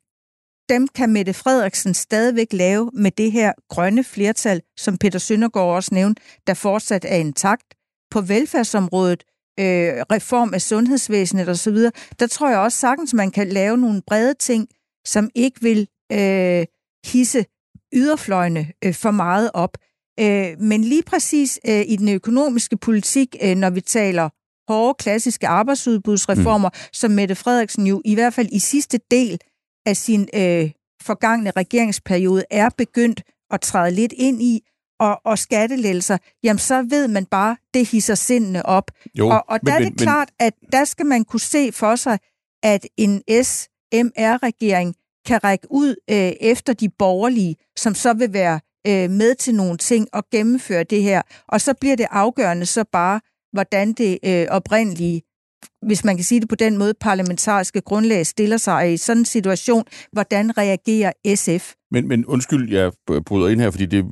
[0.69, 5.89] dem kan Mette Frederiksen stadigvæk lave med det her grønne flertal, som Peter Søndergaard også
[5.93, 7.73] nævnte, der fortsat er intakt.
[8.11, 9.23] På velfærdsområdet,
[9.59, 11.77] øh, reform af sundhedsvæsenet osv.,
[12.19, 14.67] der tror jeg også sagtens, man kan lave nogle brede ting,
[15.05, 16.65] som ikke vil øh,
[17.05, 17.45] hisse
[17.93, 19.77] yderfløjene øh, for meget op.
[20.19, 24.29] Øh, men lige præcis øh, i den økonomiske politik, øh, når vi taler
[24.67, 26.89] hårde, klassiske arbejdsudbudsreformer, mm.
[26.93, 29.39] som Mette Frederiksen jo i hvert fald i sidste del
[29.85, 30.71] af sin øh,
[31.01, 33.21] forgangne regeringsperiode er begyndt
[33.51, 34.61] at træde lidt ind i,
[34.99, 38.91] og, og skattelælser, jamen så ved man bare, det hisser sindene op.
[39.15, 41.71] Jo, og og men, der er det men, klart, at der skal man kunne se
[41.71, 42.19] for sig,
[42.63, 49.09] at en SMR-regering kan række ud øh, efter de borgerlige, som så vil være øh,
[49.09, 51.21] med til nogle ting og gennemføre det her.
[51.47, 53.21] Og så bliver det afgørende så bare,
[53.53, 55.21] hvordan det øh, oprindelige
[55.85, 59.25] hvis man kan sige det på den måde, parlamentariske grundlag stiller sig i sådan en
[59.25, 59.83] situation.
[60.11, 61.73] Hvordan reagerer SF?
[61.91, 62.91] Men, men undskyld, jeg
[63.25, 64.05] bryder ind her, fordi det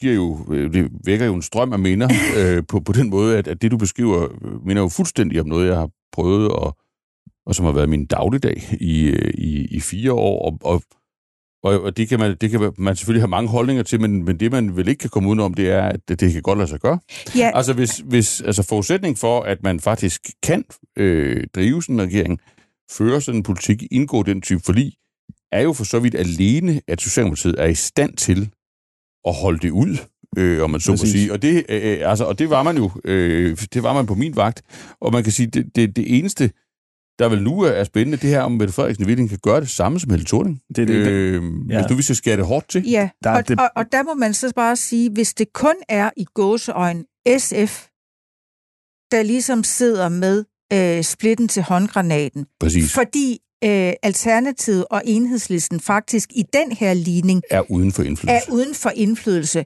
[0.00, 2.08] giver jo, øh, det vækker jo en strøm af minder
[2.38, 4.28] øh, på, på den måde, at, at det, du beskriver,
[4.66, 6.76] minder jo fuldstændig om noget, jeg har prøvet, og,
[7.46, 10.50] og som har været min dagligdag i, øh, i, i fire år.
[10.50, 10.82] Og, og
[11.66, 14.40] og, og det, kan man, det kan man selvfølgelig have mange holdninger til, men, men
[14.40, 16.68] det, man vel ikke kan komme udenom, det er, at det, det kan godt lade
[16.68, 16.98] sig gøre.
[17.36, 17.50] Ja.
[17.54, 20.64] Altså, hvis, hvis, altså forudsætning for, at man faktisk kan
[20.96, 22.40] øh, drive sådan en regering,
[22.90, 24.92] føre sådan en politik, indgå den type forlig,
[25.52, 28.50] er jo for så vidt alene, at Socialdemokratiet er i stand til
[29.26, 29.96] at holde det ud,
[30.38, 31.32] øh, om man så må sige.
[31.32, 34.14] Og det, øh, øh, altså, og det var man jo, øh, det var man på
[34.14, 34.62] min vagt.
[35.00, 36.50] Og man kan sige, det, det, det eneste,
[37.18, 40.00] der vel nu er spændende, det her om Mette Frederiksen virkelig kan gøre det samme
[40.00, 40.60] som Helle Thorning.
[40.68, 40.94] Det er det.
[40.94, 41.76] Øh, ja.
[41.76, 42.88] Hvis du vil skære det hårdt til.
[42.88, 43.60] Ja, der og, det...
[43.60, 47.04] og, og der må man så bare sige, hvis det kun er i gåseøjen
[47.38, 47.86] SF,
[49.10, 52.46] der ligesom sidder med øh, splitten til håndgranaten.
[52.60, 52.92] Præcis.
[52.92, 58.36] Fordi øh, Alternativet og Enhedslisten faktisk i den her ligning er uden for indflydelse.
[58.36, 59.64] Er uden for indflydelse.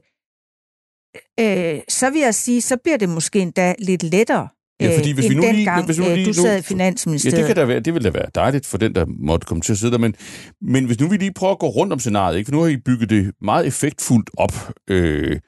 [1.39, 4.47] Øh, så vil jeg sige, så bliver det måske endda lidt lettere
[4.81, 6.61] Ja, fordi hvis vi nu lige, gang, hvis vi nu øh, lige, du sad i
[6.61, 7.33] Finansministeriet.
[7.33, 9.61] Ja, det, kan da være, det vil da være dejligt for den, der måtte komme
[9.61, 9.97] til at sidde der.
[9.97, 10.15] Men,
[10.61, 12.47] men hvis nu vi lige prøver at gå rundt om scenariet, ikke?
[12.47, 15.39] for nu har I bygget det meget effektfuldt op, øh,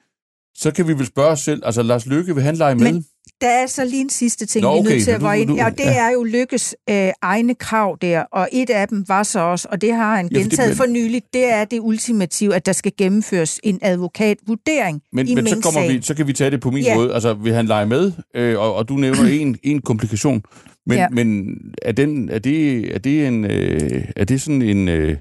[0.54, 2.92] så kan vi vel spørge os selv, altså Lars Løkke, vil han lege med?
[2.92, 3.04] Men
[3.40, 5.40] der er så lige en sidste ting, Nå, okay, vi er nødt til at være
[5.40, 5.56] ind.
[5.56, 9.40] Ja, det er jo Lykkes øh, egne krav der, og et af dem var så
[9.40, 12.66] også, og det har han ja, gentaget det, for nyligt, det er det ultimative, at
[12.66, 16.50] der skal gennemføres en advokatvurdering men, i Men så, kommer vi, så kan vi tage
[16.50, 16.94] det på min ja.
[16.94, 17.14] måde.
[17.14, 18.12] Altså, vil han lege med?
[18.34, 20.42] Øh, og, og du nævner en, en komplikation.
[20.86, 21.08] Men, ja.
[21.08, 24.88] men er, den, er, det, er, det en, øh, er det sådan en...
[24.88, 25.16] Øh,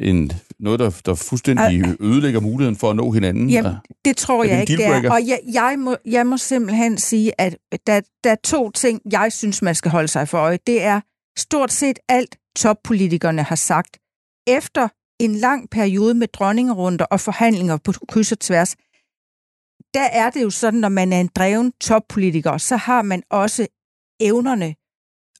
[0.00, 3.50] en, noget, der, der fuldstændig Al- ødelægger muligheden for at nå hinanden?
[3.50, 3.72] Jamen,
[4.04, 5.10] det tror jeg ikke, det er.
[5.10, 9.32] Og jeg, jeg, må, jeg må simpelthen sige, at der, der er to ting, jeg
[9.32, 10.58] synes, man skal holde sig for øje.
[10.66, 11.00] Det er
[11.38, 13.98] stort set alt, toppolitikerne har sagt.
[14.46, 14.88] Efter
[15.20, 18.76] en lang periode med dronningerunder og forhandlinger på kryds og tværs,
[19.94, 23.66] der er det jo sådan, når man er en dreven toppolitiker, så har man også
[24.20, 24.74] evnerne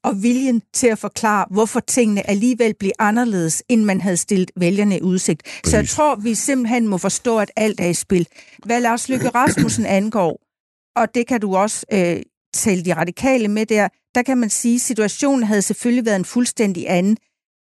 [0.03, 4.97] og viljen til at forklare, hvorfor tingene alligevel bliver anderledes, end man havde stillet vælgerne
[4.97, 5.43] i udsigt.
[5.43, 5.71] Præcis.
[5.71, 8.27] Så jeg tror, vi simpelthen må forstå, at alt er i spil.
[8.65, 10.41] Hvad Lars Lykke Rasmussen angår,
[10.95, 12.21] og det kan du også øh,
[12.53, 16.25] tælle de radikale med der, der kan man sige, at situationen havde selvfølgelig været en
[16.25, 17.17] fuldstændig anden,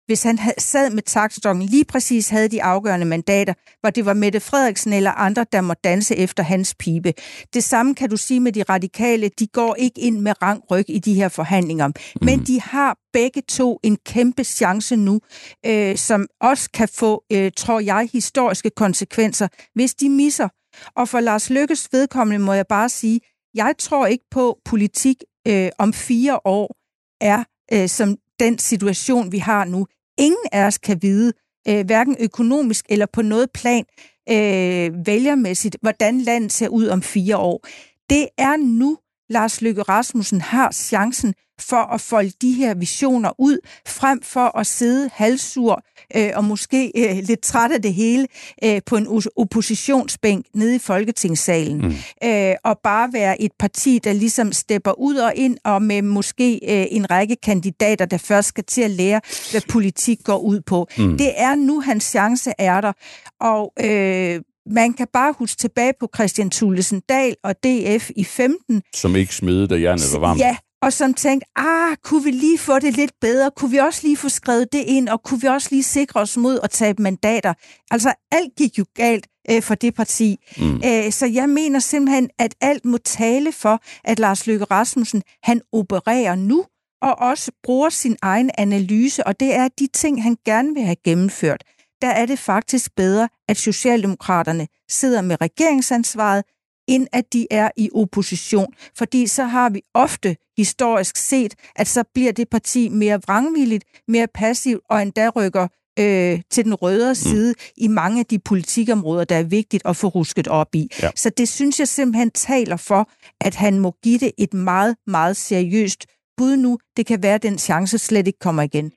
[0.05, 4.39] hvis han sad med taktstokken, lige præcis havde de afgørende mandater, hvor det var Mette
[4.39, 7.13] Frederiksen eller andre, der må danse efter hans pibe.
[7.53, 9.29] Det samme kan du sige med de radikale.
[9.39, 11.91] De går ikke ind med rang ryg i de her forhandlinger.
[12.21, 12.45] Men mm.
[12.45, 15.19] de har begge to en kæmpe chance nu,
[15.65, 20.49] øh, som også kan få, øh, tror jeg, historiske konsekvenser, hvis de misser.
[20.95, 23.19] Og for Lars Lykkes vedkommende må jeg bare sige,
[23.53, 26.75] jeg tror ikke på politik øh, om fire år
[27.21, 27.43] er
[27.73, 29.87] øh, som den situation, vi har nu.
[30.17, 31.33] Ingen af os kan vide,
[31.67, 33.85] øh, hverken økonomisk eller på noget plan,
[34.29, 37.67] øh, vælgermæssigt, hvordan landet ser ud om fire år.
[38.09, 38.97] Det er nu,
[39.29, 44.67] Lars Løkke Rasmussen har chancen for at folde de her visioner ud, frem for at
[44.67, 45.83] sidde halvsur
[46.15, 48.27] øh, og måske øh, lidt træt af det hele
[48.63, 51.77] øh, på en oppositionsbænk nede i Folketingssalen.
[51.77, 51.93] Mm.
[52.29, 56.59] Øh, og bare være et parti, der ligesom stepper ud og ind, og med måske
[56.63, 60.87] øh, en række kandidater, der først skal til at lære, hvad politik går ud på.
[60.97, 61.17] Mm.
[61.17, 62.93] Det er nu, hans chance er der.
[63.41, 68.81] Og øh, man kan bare huske tilbage på Christian Thulesen Dahl og DF i 15.
[68.95, 70.39] Som ikke smidede, da jernet var varmt.
[70.39, 73.51] Ja, og som tænkte, ah, kunne vi lige få det lidt bedre?
[73.51, 75.09] Kunne vi også lige få skrevet det ind?
[75.09, 77.53] Og kunne vi også lige sikre os mod at tabe mandater?
[77.91, 80.37] Altså, alt gik jo galt øh, for det parti.
[80.57, 80.81] Mm.
[80.83, 85.23] Æ, øh, så jeg mener simpelthen, at alt må tale for, at Lars Løkke Rasmussen,
[85.43, 86.65] han opererer nu,
[87.01, 90.97] og også bruger sin egen analyse, og det er de ting, han gerne vil have
[91.05, 91.63] gennemført.
[92.01, 96.43] Der er det faktisk bedre, at Socialdemokraterne sidder med regeringsansvaret,
[96.87, 98.73] end at de er i opposition.
[98.97, 104.27] Fordi så har vi ofte historisk set, at så bliver det parti mere vrangvilligt, mere
[104.27, 105.67] passivt og endda rykker
[105.99, 107.15] øh, til den røde mm.
[107.15, 107.73] side mm.
[107.77, 110.89] i mange af de politikområder, der er vigtigt at få rusket op i.
[111.01, 111.09] Ja.
[111.15, 113.09] Så det synes jeg simpelthen taler for,
[113.41, 116.05] at han må give det et meget, meget seriøst
[116.37, 116.79] bud nu.
[116.97, 118.91] Det kan være, at den chance slet ikke kommer igen.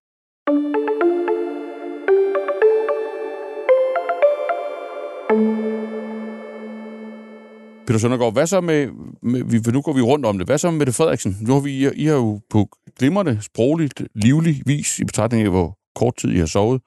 [7.88, 8.88] Peter Søndergaard, hvad så med,
[9.22, 11.36] med, for nu går vi rundt om det, hvad så med Mette Frederiksen?
[11.40, 12.68] Nu har vi, I har jo på
[12.98, 16.82] glimrende, sprogligt, livlig vis, i betragtning af, hvor kort tid I har sovet,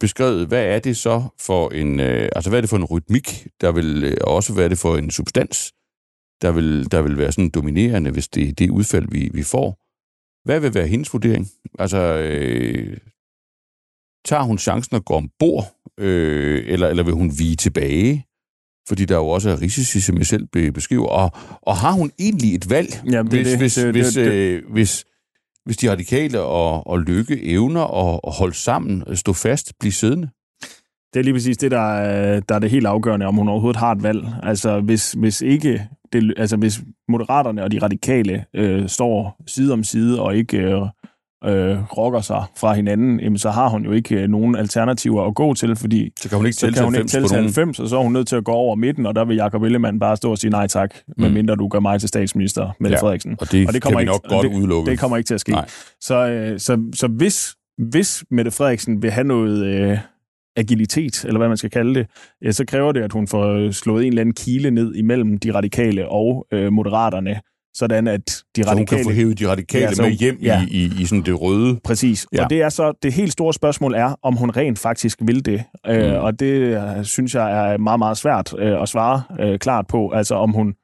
[0.00, 3.46] beskrevet, hvad er det så for en, øh, altså hvad er det for en rytmik,
[3.60, 5.72] der vil øh, også, være det for en substans,
[6.42, 9.78] der vil, der vil være sådan dominerende, hvis det er det udfald, vi, vi får.
[10.44, 11.46] Hvad vil være hendes vurdering?
[11.78, 12.96] Altså, øh,
[14.24, 15.64] tager hun chancen at gå ombord,
[15.98, 18.27] øh, eller, eller vil hun vige tilbage?
[18.88, 21.06] Fordi der jo også er risici, som jeg selv beskriver.
[21.06, 21.30] Og,
[21.62, 22.88] og har hun egentlig et valg,
[23.28, 25.04] hvis, det, hvis, det, hvis, det, det, øh, hvis,
[25.64, 30.28] hvis de radikale og, og Lykke evner at, at holde sammen, stå fast, blive siddende?
[31.14, 33.80] Det er lige præcis det, der er, der er det helt afgørende, om hun overhovedet
[33.80, 34.26] har et valg.
[34.42, 39.84] Altså, hvis, hvis ikke det, altså hvis moderaterne og de radikale øh, står side om
[39.84, 40.80] side og ikke øh,
[41.44, 45.34] øh, rokker sig fra hinanden, jamen, så har hun jo ikke øh, nogen alternativer at
[45.34, 48.02] gå til, fordi så kan hun ikke tælle til 90, til 90 og så er
[48.02, 50.38] hun nødt til at gå over midten, og der vil Jacob Ellemann bare stå og
[50.38, 51.14] sige nej tak, mm.
[51.22, 53.36] medmindre du gør mig til statsminister, Mette ja, Frederiksen.
[53.40, 54.90] Og det, og det kommer kan vi nok ikke, godt det, udelukke.
[54.90, 55.54] Det kommer ikke til at ske.
[56.00, 57.54] Så, øh, så, så hvis,
[57.90, 59.66] hvis Mette Frederiksen vil have noget...
[59.66, 59.98] Øh,
[60.56, 62.06] agilitet, eller hvad man skal kalde det,
[62.42, 65.54] ja, så kræver det, at hun får slået en eller anden kile ned imellem de
[65.54, 67.40] radikale og øh, moderaterne,
[67.78, 68.26] sådan at
[68.56, 68.76] de så radikale...
[68.78, 70.66] hun kan få hævet de radikale ja, så, med hjem ja.
[70.70, 71.80] i, i, i sådan det røde.
[71.84, 72.26] Præcis.
[72.32, 72.44] Ja.
[72.44, 75.64] Og det er så det helt store spørgsmål er, om hun rent faktisk vil det.
[75.86, 76.02] Øh, mm.
[76.02, 79.86] Øh, og det øh, synes jeg er meget, meget svært øh, at svare øh, klart
[79.86, 80.10] på.
[80.10, 80.74] Altså om hun,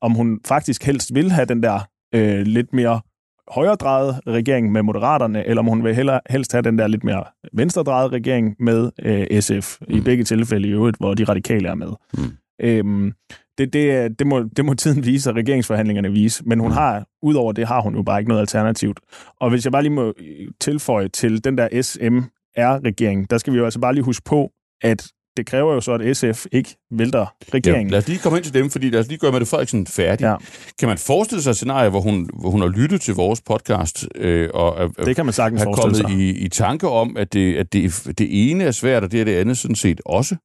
[0.00, 1.80] om hun faktisk helst vil have den der
[2.14, 3.00] øh, lidt mere
[3.48, 7.24] højredrejet regering med Moderaterne, eller om hun vil heller, helst have den der lidt mere
[7.52, 9.96] venstredrejet regering med øh, SF, mm.
[9.96, 11.88] i begge tilfælde i øvrigt, hvor de radikale er med.
[12.14, 12.36] Mm.
[12.60, 13.12] Øhm,
[13.60, 16.74] det, det, det, må, det må tiden vise, og regeringsforhandlingerne vise, men hun mm.
[16.74, 19.00] har, udover det, har hun jo bare ikke noget alternativt.
[19.40, 20.14] Og hvis jeg bare lige må
[20.60, 24.50] tilføje til den der SMR-regering, der skal vi jo altså bare lige huske på,
[24.82, 25.06] at
[25.36, 27.86] det kræver jo så, at SF ikke vælter regeringen.
[27.86, 29.86] Ja, lad os lige komme ind til dem, fordi lad os lige gøre Mette Frederiksen
[29.86, 30.24] færdig.
[30.24, 30.34] Ja.
[30.78, 34.06] Kan man forestille sig et scenarie, hvor hun, hvor hun har lyttet til vores podcast,
[34.14, 36.10] øh, og er, det kan man sagtens er kommet sig.
[36.10, 39.24] I, i tanke om, at, det, at det, det ene er svært, og det er
[39.24, 40.36] det andet sådan set også?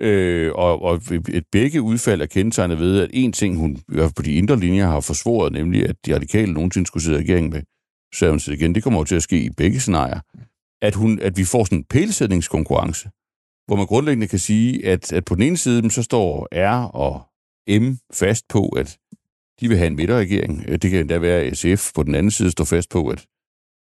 [0.00, 4.04] Øh, og, og et begge udfald er kendetegnet ved, at en ting, hun i hvert
[4.04, 7.20] fald på de indre linjer har forsvoret, nemlig at de radikale nogensinde skulle sidde i
[7.20, 7.62] regering med,
[8.14, 10.20] Sørensen igen, det kommer jo til at ske i begge scenarier,
[10.82, 13.08] at, hun, at vi får sådan en pælsætningskonkurrence,
[13.66, 17.22] hvor man grundlæggende kan sige, at, at på den ene side, så står R og
[17.80, 18.98] M fast på, at
[19.60, 20.64] de vil have en midterregering.
[20.68, 23.26] Øh, det kan endda være, at SF på den anden side står fast på, at,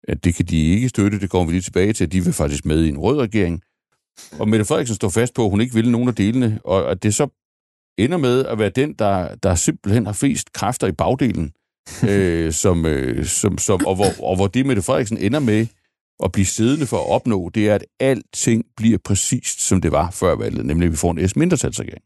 [0.08, 1.20] at det kan de ikke støtte.
[1.20, 3.62] Det kommer vi lige tilbage til, at de vil faktisk med i en rød regering.
[4.38, 7.02] Og Mette Frederiksen står fast på, at hun ikke vil nogen af delene, og at
[7.02, 7.28] det så
[7.98, 11.52] ender med at være den, der, der simpelthen har flest kræfter i bagdelen,
[12.10, 15.66] øh, som, øh, som, som, og, hvor, og hvor det Mette Frederiksen ender med
[16.24, 20.10] at blive siddende for at opnå, det er, at alting bliver præcist, som det var
[20.10, 22.04] før valget, nemlig at vi får en S-mindretalsregering.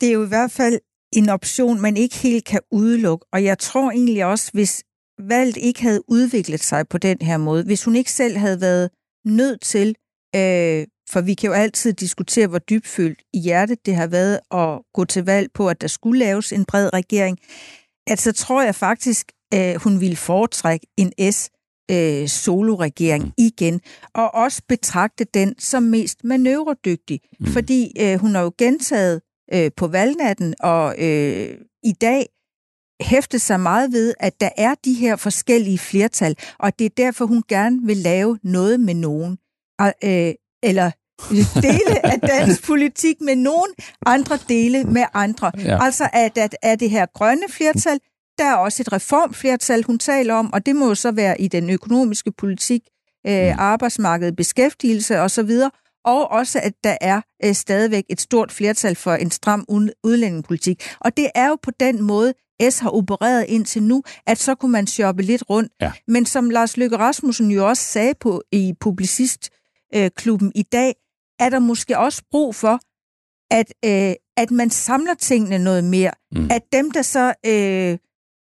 [0.00, 0.80] Det er jo i hvert fald
[1.12, 4.84] en option, man ikke helt kan udelukke, og jeg tror egentlig også, hvis
[5.18, 8.90] valget ikke havde udviklet sig på den her måde, hvis hun ikke selv havde været
[9.24, 9.94] nødt til,
[10.34, 14.80] øh, for vi kan jo altid diskutere, hvor dybfølt i hjertet det har været at
[14.94, 17.38] gå til valg på, at der skulle laves en bred regering,
[18.06, 21.50] at så tror jeg faktisk, øh, hun ville foretrække en S
[21.90, 23.32] øh, soloregering mm.
[23.38, 23.80] igen,
[24.14, 27.46] og også betragte den som mest manøvredygtig, mm.
[27.46, 29.20] fordi øh, hun har jo gentaget
[29.54, 32.26] øh, på valgnatten, og øh, i dag
[33.00, 37.26] hæftet sig meget ved, at der er de her forskellige flertal, og det er derfor,
[37.26, 39.38] hun gerne vil lave noget med nogen.
[39.80, 40.90] Øh, eller
[41.62, 43.70] dele af dansk politik med nogen,
[44.06, 45.52] andre dele med andre.
[45.58, 45.84] Ja.
[45.84, 47.98] Altså, at, at, at det her grønne flertal,
[48.38, 51.48] der er også et reformflertal, hun taler om, og det må jo så være i
[51.48, 52.82] den økonomiske politik,
[53.26, 53.54] øh, mm.
[53.58, 55.50] arbejdsmarkedet, beskæftigelse osv.,
[56.04, 59.64] og også, at der er øh, stadigvæk et stort flertal for en stram
[60.04, 60.88] udlændingepolitik.
[61.00, 62.34] Og det er jo på den måde,
[62.70, 65.72] S har opereret indtil nu, at så kunne man shoppe lidt rundt.
[65.80, 65.92] Ja.
[66.08, 69.56] Men som Lars Løkke Rasmussen jo også sagde på i Publicistklubben
[69.94, 70.10] øh,
[70.54, 70.94] i dag,
[71.38, 72.80] er der måske også brug for,
[73.50, 76.10] at, øh, at man samler tingene noget mere.
[76.32, 76.48] Mm.
[76.50, 77.98] At dem, der så øh,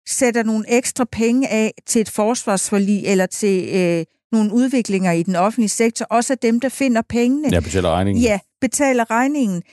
[0.07, 5.35] sætter nogle ekstra penge af til et forsvarsforlig eller til øh, nogle udviklinger i den
[5.35, 7.49] offentlige sektor, også er dem, der finder pengene.
[7.51, 8.23] Ja, betaler regningen.
[8.23, 9.63] Ja, betaler regningen.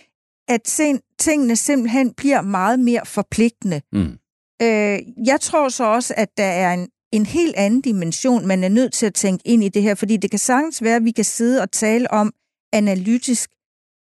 [0.48, 0.80] At
[1.18, 3.82] tingene simpelthen bliver meget mere forpligtende.
[3.92, 4.18] Mm.
[4.62, 8.68] Øh, jeg tror så også, at der er en, en helt anden dimension, man er
[8.68, 11.10] nødt til at tænke ind i det her, fordi det kan sagtens være, at vi
[11.10, 12.32] kan sidde og tale om
[12.72, 13.50] analytisk,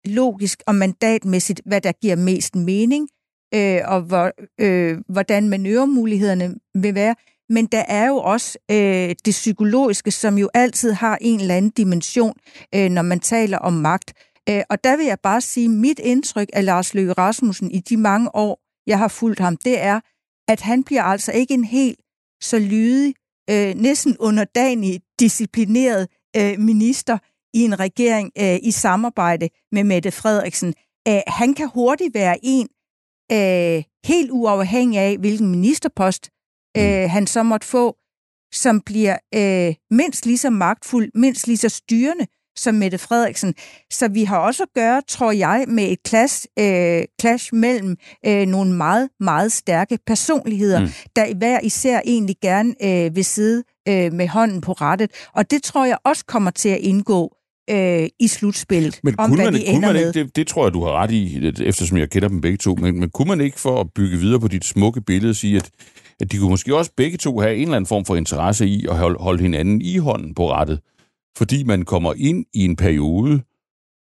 [0.06, 3.10] logisk og mandatmæssigt, hvad der giver mest mening,
[3.54, 7.16] øh, og hvor, øh, hvordan manøvremulighederne vil være.
[7.50, 11.72] Men der er jo også øh, det psykologiske, som jo altid har en eller anden
[11.72, 12.34] dimension,
[12.76, 14.14] øh, når man taler om magt.
[14.50, 17.98] Øh, og der vil jeg bare sige, mit indtryk af Lars Løkke Rasmussen i de
[17.98, 20.00] mange år, jeg har fulgt ham, det er,
[20.48, 22.00] at han bliver altså ikke en helt
[22.44, 23.14] så lydig,
[23.50, 27.18] øh, næsten underdanig, disciplineret øh, minister
[27.54, 30.74] i en regering øh, i samarbejde med Mette Frederiksen.
[31.08, 32.68] Øh, han kan hurtigt være en,
[33.32, 36.30] øh, helt uafhængig af, hvilken ministerpost
[36.76, 36.82] mm.
[36.82, 37.98] øh, han så måtte få,
[38.54, 43.54] som bliver øh, mindst lige så magtfuld, mindst lige så styrende som Mette Frederiksen.
[43.92, 48.46] Så vi har også at gøre, tror jeg, med et clash, øh, clash mellem øh,
[48.46, 50.88] nogle meget, meget stærke personligheder, mm.
[51.16, 55.12] der hver især egentlig gerne øh, vil sidde øh, med hånden på rettet.
[55.36, 57.38] Og det tror jeg også kommer til at indgå
[57.70, 60.08] øh, i slutspillet, men om kunne hvad man, de ender man med.
[60.08, 62.76] ikke, det, det tror jeg, du har ret i, eftersom jeg kender dem begge to,
[62.76, 65.70] men, men kunne man ikke for at bygge videre på dit smukke billede sige, at,
[66.20, 68.86] at de kunne måske også begge to have en eller anden form for interesse i
[68.90, 70.80] at holde, holde hinanden i hånden på rettet?
[71.38, 73.42] Fordi man kommer ind i en periode,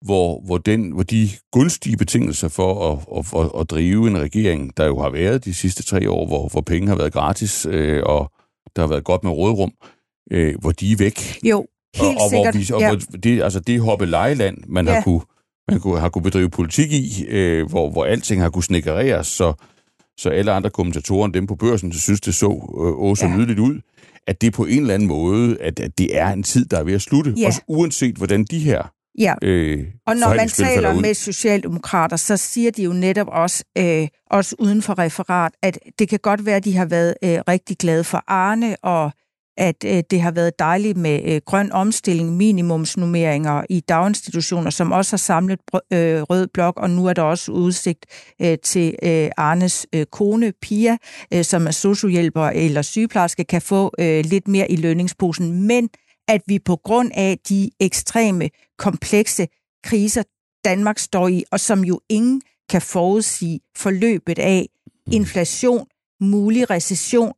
[0.04, 4.76] hvor, hvor, den, hvor de gunstige betingelser for at, at, at, at drive en regering,
[4.76, 8.02] der jo har været de sidste tre år, hvor, hvor penge har været gratis, øh,
[8.06, 8.32] og
[8.76, 9.72] der har været godt med rådrum,
[10.32, 11.38] øh, hvor de er væk.
[11.44, 11.66] Jo,
[11.96, 12.54] helt og, og sikkert.
[12.54, 12.88] Hvor vi, og ja.
[12.88, 14.92] hvor det, altså det hoppe lejeland, man Ja.
[14.94, 15.20] har kunne,
[15.70, 19.52] man kunne, har kunne bedrive politik i, øh, hvor, hvor alting har kunne snikkereres, så,
[20.18, 23.36] så alle andre kommentatorer end dem på børsen synes, det så øh, åh så Ja.
[23.36, 23.80] nydeligt ud,
[24.26, 26.84] at det på en eller anden måde, at, at det er en tid, der er
[26.84, 27.34] ved at slutte.
[27.36, 27.46] Ja.
[27.46, 28.82] Også uanset, hvordan de her
[29.18, 29.34] ja.
[29.42, 34.56] øh, Og når man taler med socialdemokrater, så siger de jo netop også, øh, også
[34.58, 38.04] uden for referat, at det kan godt være, at de har været øh, rigtig glade
[38.04, 39.12] for Arne, og
[39.56, 45.12] at øh, det har været dejligt med øh, grøn omstilling, minimumsnummeringer i daginstitutioner, som også
[45.12, 45.58] har samlet
[45.92, 48.06] øh, Rød Blok, og nu er der også udsigt
[48.42, 50.96] øh, til øh, Arnes øh, kone, Pia,
[51.34, 55.66] øh, som er sociohjælper eller sygeplejerske, kan få øh, lidt mere i lønningsposen.
[55.66, 55.88] Men
[56.28, 59.48] at vi på grund af de ekstreme, komplekse
[59.84, 60.22] kriser,
[60.64, 64.66] Danmark står i, og som jo ingen kan forudsige forløbet af
[65.12, 65.86] inflation,
[66.20, 67.32] mulig recession,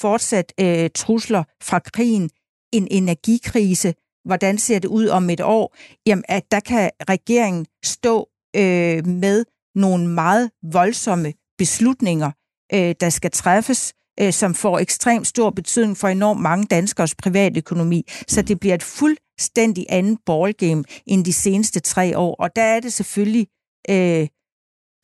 [0.00, 2.30] fortsat øh, trusler fra krigen,
[2.72, 3.94] en energikrise,
[4.24, 5.76] hvordan ser det ud om et år,
[6.06, 9.44] jamen at der kan regeringen stå øh, med
[9.74, 12.30] nogle meget voldsomme beslutninger,
[12.74, 18.06] øh, der skal træffes, øh, som får ekstremt stor betydning for enormt mange danskers privatøkonomi.
[18.28, 22.34] Så det bliver et fuldstændig andet ballgame end de seneste tre år.
[22.34, 23.46] Og der er det selvfølgelig
[23.90, 24.28] øh,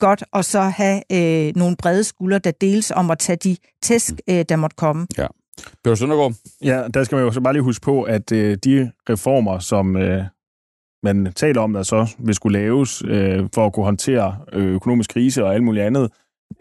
[0.06, 4.14] godt at så have øh, nogle brede skuldre, der deles om at tage de tæsk,
[4.30, 5.06] øh, der måtte komme.
[5.84, 6.32] Peter Søndergaard,
[6.64, 9.96] Ja, der skal man jo så bare lige huske på, at øh, de reformer, som
[9.96, 10.24] øh,
[11.02, 15.10] man taler om, der så vil skulle laves øh, for at kunne håndtere øh, økonomisk
[15.10, 16.10] krise og alt muligt andet,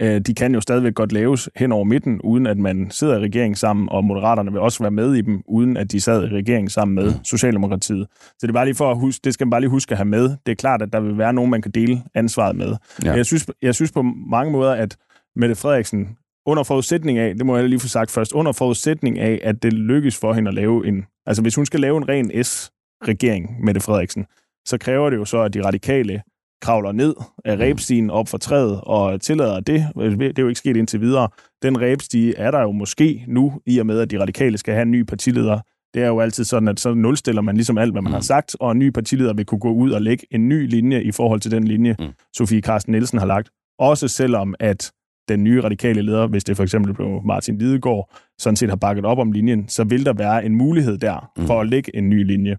[0.02, 3.20] øh, de kan jo stadigvæk godt laves hen over midten, uden at man sidder i
[3.20, 6.36] regering sammen, og moderaterne vil også være med i dem, uden at de sad i
[6.36, 8.08] regering sammen med Socialdemokratiet.
[8.12, 9.98] Så det er bare lige for at huske, det skal man bare lige huske at
[9.98, 10.24] have med.
[10.46, 12.76] Det er klart, at der vil være nogen, man kan dele ansvaret med.
[13.06, 13.14] Ja.
[13.14, 14.98] Jeg, synes, jeg synes på mange måder, at
[15.36, 19.40] Mette Frederiksen, under forudsætning af, det må jeg lige få sagt først, under forudsætning af,
[19.44, 22.44] at det lykkes for hende at lave en, altså hvis hun skal lave en ren
[22.44, 24.26] S-regering, Mette Frederiksen,
[24.66, 26.22] så kræver det jo så, at de radikale
[26.62, 29.86] kravler ned af rebstigen op for træet og tillader det.
[30.20, 31.28] Det er jo ikke sket indtil videre.
[31.64, 34.82] Den rebstige er der jo måske nu, i og med, at de radikale skal have
[34.82, 35.60] en ny partileder.
[35.94, 38.56] Det er jo altid sådan, at så nulstiller man ligesom alt, hvad man har sagt,
[38.60, 41.40] og en ny partileder vil kunne gå ud og lægge en ny linje i forhold
[41.40, 42.06] til den linje, Mm.
[42.36, 43.50] Sofie Carsten Nielsen har lagt.
[43.80, 44.92] Også selvom, at
[45.30, 48.10] den nye radikale leder, hvis det for eksempel blev Martin Lidegaard,
[48.40, 51.46] sådan set har bakket op om linjen, så vil der være en mulighed der Mm.
[51.46, 52.58] for at lægge en ny linje.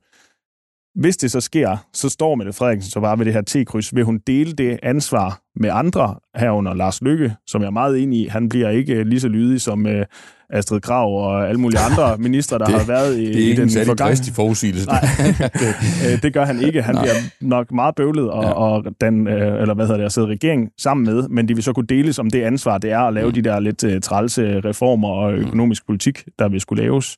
[0.94, 3.94] Hvis det så sker, så står Mette Frederiksen så bare ved det her T-kryds.
[3.94, 8.20] Vil hun dele det ansvar med andre herunder Lars Lykke, som jeg er meget enig
[8.20, 8.26] i.
[8.26, 10.06] Han bliver ikke lige så lydig som øh,
[10.50, 13.42] Astrid Krav og alle mulige andre ministre, der Det- har været i, det er i
[13.42, 14.86] ikke den en forgangne- forudsigelse.
[14.86, 15.00] Nej,
[15.62, 15.74] det,
[16.12, 16.82] øh, det gør han ikke.
[16.82, 17.02] Han Nej.
[17.04, 18.50] bliver nok meget bøvlet og, Ja.
[18.52, 21.62] og den, øh, eller hvad hedder det, at sidde regering sammen med, men de vil
[21.64, 23.28] så kunne deles om det ansvar, det er at lave Mm.
[23.28, 23.34] mm.
[23.34, 27.16] de der lidt øh, trælse reformer og økonomisk politik, der vil skulle laves.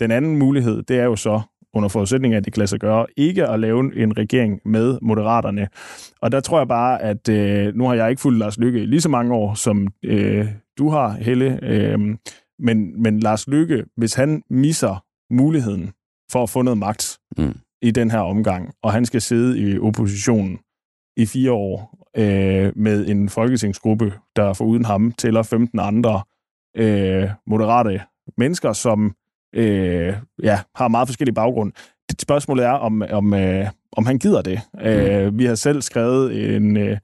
[0.00, 1.40] Den anden mulighed, det er jo så,
[1.74, 4.98] under forudsætning af, at det kan lade sig gøre, ikke at lave en regering med
[5.02, 5.68] moderaterne.
[6.20, 8.86] Og der tror jeg bare, at øh, nu har jeg ikke fulgt Lars Lykke i
[8.86, 10.46] lige så mange år, som øh,
[10.78, 11.98] du har, Helle, øh,
[12.58, 15.04] men, men Lars Lykke, hvis han misser
[15.34, 15.92] muligheden
[16.32, 17.54] for at få noget magt Mm.
[17.82, 20.58] i den her omgang, og han skal sidde i oppositionen
[21.16, 26.22] i fire år øh, med en folketingsgruppe, der foruden ham tæller 15 andre
[26.76, 28.00] øh, moderate
[28.38, 29.14] mennesker, som
[29.54, 31.72] øh, ja, har meget forskellige baggrund.
[32.10, 34.60] Det spørgsmålet er, om, om, øh, om han gider det.
[34.74, 34.80] Mm.
[34.80, 36.98] Øh, vi har selv skrevet en, øh,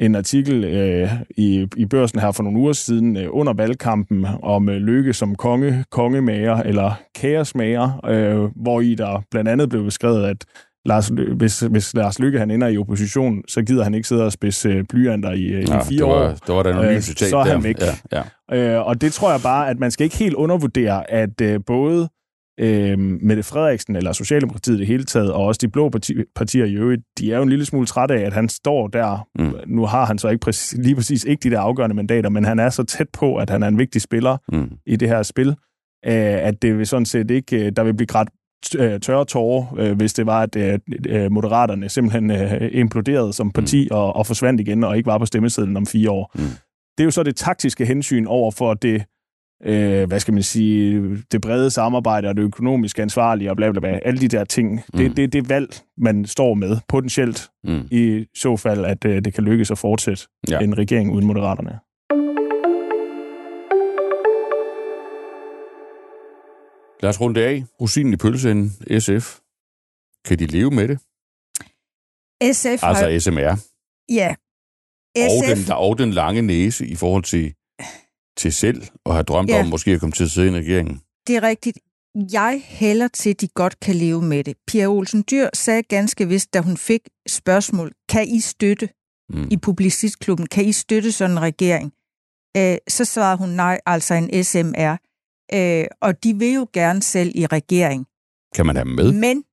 [0.00, 4.68] en artikel øh, i, i børsen her for nogle uger siden øh, under valgkampen om
[4.68, 10.24] øh, Lykke som konge, kongemager eller kaosmager, øh, hvor i der blandt andet blev beskrevet,
[10.24, 10.44] at
[10.88, 14.32] Lars, hvis, hvis Lars Lykke han ender i opposition, så gider han ikke sidde og
[14.32, 16.36] spidse øh, blyanter i, øh, Ja, i fire det var, år.
[16.46, 17.52] Der var der noget Øh, øh, så er der.
[17.52, 17.76] han væk.
[18.12, 18.22] Ja,
[18.52, 18.76] ja.
[18.78, 22.08] Øh, og det tror jeg bare, at man skal ikke helt undervurdere, at øh, både
[22.60, 26.64] øh, Mette Frederiksen eller Socialdemokratiet i det hele taget, og også de blå parti, partier
[26.64, 29.26] i øvrigt, de er jo en lille smule trætte af, at han står der.
[29.38, 29.52] Mm.
[29.66, 32.58] Nu har han så ikke præcis, lige præcis ikke de der afgørende mandater, men han
[32.58, 34.70] er så tæt på, at han er en vigtig spiller Mm.
[34.86, 35.48] i det her spil.
[36.06, 36.12] øh,
[36.48, 38.37] at det vil sådan set ikke, øh, der vil blive grædt øh,
[39.02, 40.56] tørre tårer, øh, hvis det var, at
[41.06, 43.96] øh, Moderaterne simpelthen øh, imploderede som parti mm.
[43.96, 46.30] og, og forsvandt igen, og ikke var på stemmesedlen om fire år.
[46.34, 46.40] Mm.
[46.98, 49.04] Det er jo så det taktiske hensyn over for det,
[49.64, 53.80] øh, hvad skal man sige, det brede samarbejde og det økonomisk ansvarlige og bla bla
[53.80, 54.72] bla, alle de der ting.
[54.72, 54.98] Mm.
[54.98, 57.88] Det, det, det valg, man står med potentielt, mm.
[57.90, 60.58] i så fald, at øh, det kan lykkes at fortsætte ja.
[60.58, 61.78] en regering uden Moderaterne.
[67.02, 67.64] Lad os runde af.
[67.80, 69.38] Rosinen i pølsen, SF.
[70.24, 70.98] Kan de leve med det?
[72.56, 73.18] SF Altså har...
[73.18, 73.54] SMR.
[74.08, 74.34] Ja.
[75.16, 75.30] SF...
[75.30, 77.54] Og, den, og den lange næse i forhold til,
[78.36, 79.60] til selv at have drømt ja.
[79.60, 81.02] om måske at komme til at sidde i en regering.
[81.26, 81.78] Det er rigtigt.
[82.32, 84.56] Jeg hælder til, at de godt kan leve med det.
[84.66, 88.88] Pia Olsen Dyr sagde ganske vist, da hun fik spørgsmål, kan I støtte
[89.30, 89.48] mm.
[89.50, 91.92] i Publicistklubben, kan I støtte sådan en regering?
[92.56, 95.07] Øh, så svarede hun nej, altså en SMR.
[95.54, 98.06] Øh, og de vil jo gerne selv i regering.
[98.54, 99.12] Kan man have dem med?
[99.12, 99.44] Men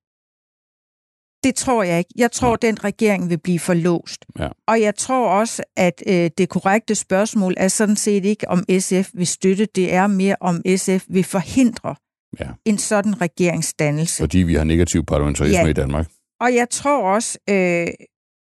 [1.44, 2.10] det tror jeg ikke.
[2.16, 2.68] Jeg tror, ja.
[2.68, 4.26] den regering vil blive forlåst.
[4.40, 4.50] Ja.
[4.68, 9.10] Og jeg tror også, at øh, det korrekte spørgsmål er sådan set ikke, om SF
[9.14, 9.68] vil støtte.
[9.76, 11.96] Det er mere, om SF vil forhindre
[12.40, 12.50] ja.
[12.66, 14.24] en sådan regeringsdannelse.
[14.24, 15.68] Fordi vi har negativ parlamentarisme ja.
[15.68, 16.08] i Danmark.
[16.42, 17.88] Og jeg tror også, øh,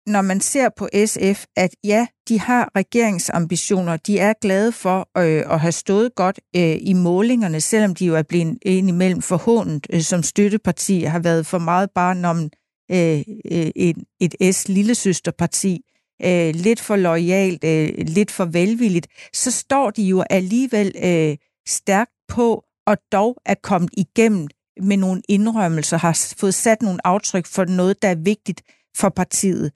[0.07, 3.97] når man ser på SF, at ja, de har regeringsambitioner.
[3.97, 8.15] De er glade for øh, at have stået godt øh, i målingerne, selvom de jo
[8.15, 12.49] er blevet indimellem forhåndet øh, som støtteparti, har været for meget bare om
[12.91, 15.81] øh, øh, et, et S-lillesøsterparti,
[16.25, 21.37] øh, lidt for lojalt, øh, lidt for velvilligt, så står de jo alligevel øh,
[21.67, 24.47] stærkt på, og dog er kommet igennem
[24.81, 28.61] med nogle indrømmelser, har fået sat nogle aftryk for noget, der er vigtigt
[28.97, 29.71] for partiet.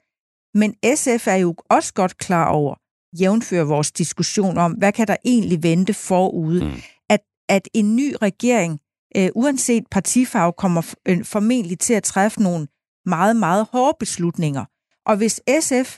[0.54, 2.76] Men SF er jo også godt klar over,
[3.20, 6.82] jævnfører vores diskussion om, hvad kan der egentlig vente forude, mm.
[7.10, 8.80] at, at en ny regering,
[9.18, 12.68] øh, uanset partifarve, kommer øh, formentlig til at træffe nogle
[13.06, 14.66] meget, meget hårde beslutninger.
[15.06, 15.98] Og hvis SF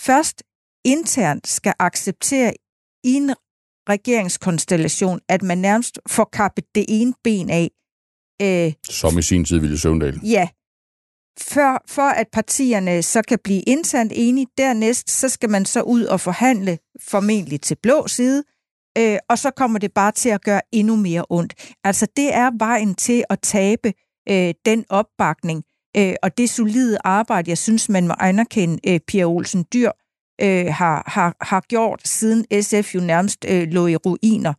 [0.00, 0.42] først
[0.84, 2.52] internt skal acceptere
[3.04, 3.34] i en
[3.88, 7.70] regeringskonstellation, at man nærmest får kappet det ene ben af.
[8.42, 10.20] Øh, Som i sin tid ville Søvndal.
[10.22, 10.48] Ja,
[11.40, 14.46] for, for at partierne så kan blive internt enige.
[14.58, 18.42] Dernæst, så skal man så ud og forhandle, formentlig til blå side,
[18.98, 21.54] øh, og så kommer det bare til at gøre endnu mere ondt.
[21.84, 23.92] Altså, det er vejen til at tabe
[24.28, 25.64] øh, den opbakning,
[25.96, 29.90] øh, og det solide arbejde, jeg synes, man må anerkende øh, Pia Olsen Dyr
[30.40, 34.54] øh, har, har, har gjort, siden SF jo nærmest øh, lå i ruiner,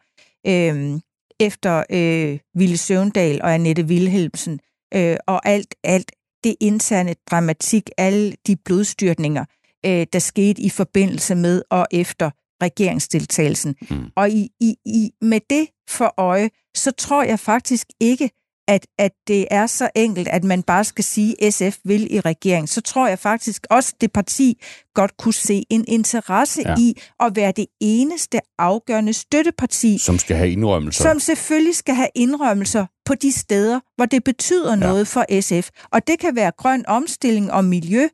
[0.48, 1.00] øh,
[1.40, 4.60] efter øh, Ville Søvndal og Annette Wilhelmsen,
[4.96, 6.12] øh, og alt, alt
[6.44, 9.46] det interne dramatik, alle de blodstyrtninger,
[9.86, 12.32] øh, der skete i forbindelse med og efter
[12.64, 13.76] regeringsdeltagelsen.
[13.90, 14.12] Mm.
[14.16, 18.30] Og i, i, i, med det for øje, så tror jeg faktisk ikke,
[18.68, 22.20] at, at det er så enkelt, at man bare skal sige, at SF vil i
[22.20, 24.62] regering, så tror jeg faktisk også, at det parti
[24.96, 26.76] godt kunne se en interesse ja.
[26.80, 29.98] i at være det eneste afgørende støtteparti.
[29.98, 31.04] Som skal have indrømmelser.
[31.04, 34.76] Som selvfølgelig skal have indrømmelser på de steder, hvor det betyder ja.
[34.76, 35.70] noget for SF.
[35.92, 38.08] Og det kan være grøn omstilling og miljø.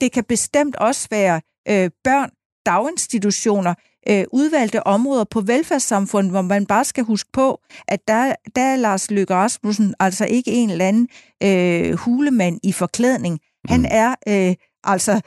[0.00, 2.30] Det kan bestemt også være øh, børn,
[2.66, 3.74] daginstitutioner,
[4.08, 8.76] øh, udvalgte områder på velfærdssamfundet, hvor man bare skal huske på, at der, der er
[8.76, 11.08] Lars Løkke Rasmussen altså ikke en eller anden
[11.42, 13.40] øh, hulemand i forklædning.
[13.68, 13.86] Han mm.
[13.90, 14.54] er øh,
[14.84, 15.20] altså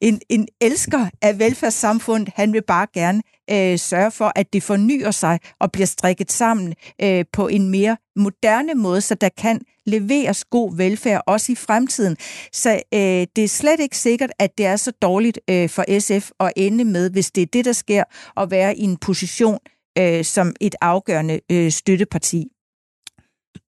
[0.00, 2.32] en, en elsker af velfærdssamfundet.
[2.36, 6.74] Han vil bare gerne øh, sørge for, at det fornyer sig og bliver strikket sammen
[7.02, 12.16] øh, på en mere moderne måde, så der kan leveres god velfærd også i fremtiden.
[12.52, 16.30] Så øh, det er slet ikke sikkert, at det er så dårligt øh, for SF
[16.40, 18.04] at ende med, hvis det er det, der sker,
[18.36, 19.58] at være i en position
[19.98, 22.46] øh, som et afgørende øh, støtteparti.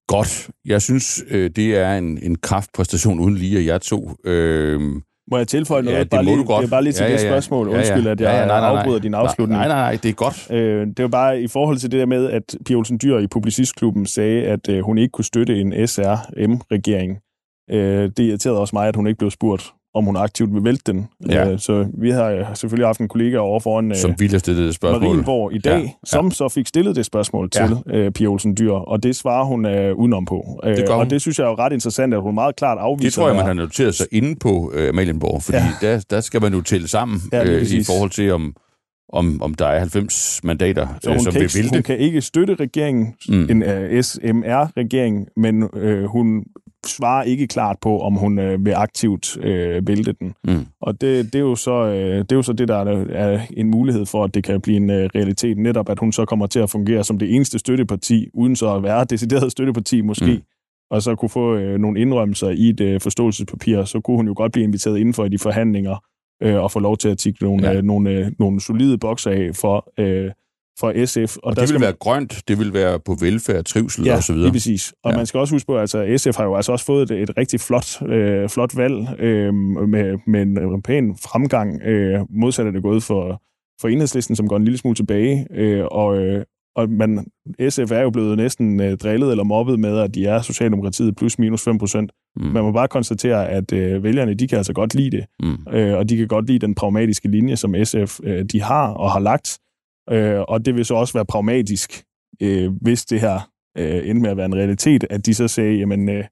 [0.07, 0.49] Godt.
[0.65, 4.15] Jeg synes, øh, det er en, en kraftpræstation uden lige, at jeg to...
[4.23, 5.01] Øh,
[5.31, 5.97] må jeg tilføje noget?
[5.97, 6.61] Ja, det bare må lige, du godt.
[6.61, 7.21] Det er bare lige til ja, ja, ja.
[7.21, 7.69] det spørgsmål.
[7.69, 8.79] Undskyld, at jeg ja, ja, nej, nej, nej.
[8.79, 9.59] afbryder din afslutning.
[9.59, 10.51] Nej, nej, nej, det er godt.
[10.51, 13.27] Øh, det var bare i forhold til det der med, at Pia Olsen Dyr i
[13.27, 17.17] Publicistklubben sagde, at øh, hun ikke kunne støtte en SRM-regering.
[17.71, 20.91] Øh, det irriterede også mig, at hun ikke blev spurgt om hun aktivt vil vælte
[20.91, 21.07] den.
[21.29, 21.51] Ja.
[21.51, 24.65] Øh, så vi har selvfølgelig haft en kollega over foran øh, som ville have stillet
[24.65, 25.01] det spørgsmål.
[25.01, 25.89] Marienborg i dag, ja.
[26.03, 27.67] som så fik stillet det spørgsmål ja.
[27.67, 30.59] til øh, Pia Olsen Dyr, og det svarer hun øh, udenom på.
[30.63, 33.07] Øh, det og det synes jeg er jo ret interessant, at hun meget klart afviser.
[33.07, 35.87] Det tror jeg, man har noteret sig inde på øh, Amalienborg, fordi ja.
[35.87, 38.55] der, der skal man jo tælle sammen ja, øh, i forhold til, om
[39.09, 41.97] om, om der er 90 mandater, så hun øh, som kan vil ikke, Hun kan
[41.97, 43.49] ikke støtte regeringen, mm.
[43.49, 46.43] en uh, SMR-regering, men uh, hun
[46.87, 50.33] svarer ikke klart på, om hun øh, vil aktivt øh, vælte den.
[50.43, 50.65] Mm.
[50.81, 53.41] Og det, det, er jo så, øh, det er jo så det, der er, er
[53.53, 55.57] en mulighed for, at det kan blive en øh, realitet.
[55.57, 58.83] Netop, at hun så kommer til at fungere som det eneste støtteparti, uden så at
[58.83, 60.33] være decideret støtteparti måske.
[60.33, 60.41] Mm
[60.89, 64.33] og så kunne få øh, nogle indrømmelser i et øh, forståelsespapir, så kunne hun jo
[64.37, 66.03] godt blive inviteret inden for de forhandlinger
[66.43, 67.77] øh, og få lov til at tikke nogle, ja.
[67.77, 70.31] øh, nogle, øh, nogle solide bokser af for, øh,
[70.79, 71.37] for SF.
[71.37, 71.81] Og, og det vil man...
[71.81, 74.47] være grønt, det vil være på velfærd, trivsel ja, og så videre.
[74.47, 74.93] Ja, præcis.
[75.03, 75.17] Og ja.
[75.17, 77.37] man skal også huske på, at altså, SF har jo altså også fået et, et
[77.37, 81.81] rigtig flot, øh, flot valg øh, med, med en pæn fremgang.
[81.81, 83.41] Øh, modsat er det gået for,
[83.81, 86.43] for enhedslisten, som går en lille smule tilbage, øh, og, øh,
[86.75, 87.25] og man,
[87.69, 91.39] SF er jo blevet næsten øh, drillet eller mobbet med, at de er Socialdemokratiet plus
[91.39, 92.11] minus 5 procent.
[92.35, 92.45] Mm.
[92.45, 95.25] Man må bare konstatere, at øh, vælgerne, de kan altså godt lide det.
[95.39, 95.73] Mm.
[95.73, 99.11] Øh, og de kan godt lide den pragmatiske linje, som SF øh, de har og
[99.11, 99.59] har lagt.
[100.11, 102.03] Øh, og det vil så også være pragmatisk,
[102.41, 105.77] øh, hvis det her øh, endte med at være en realitet, at de så sagde,
[105.77, 106.23] jamen, øh,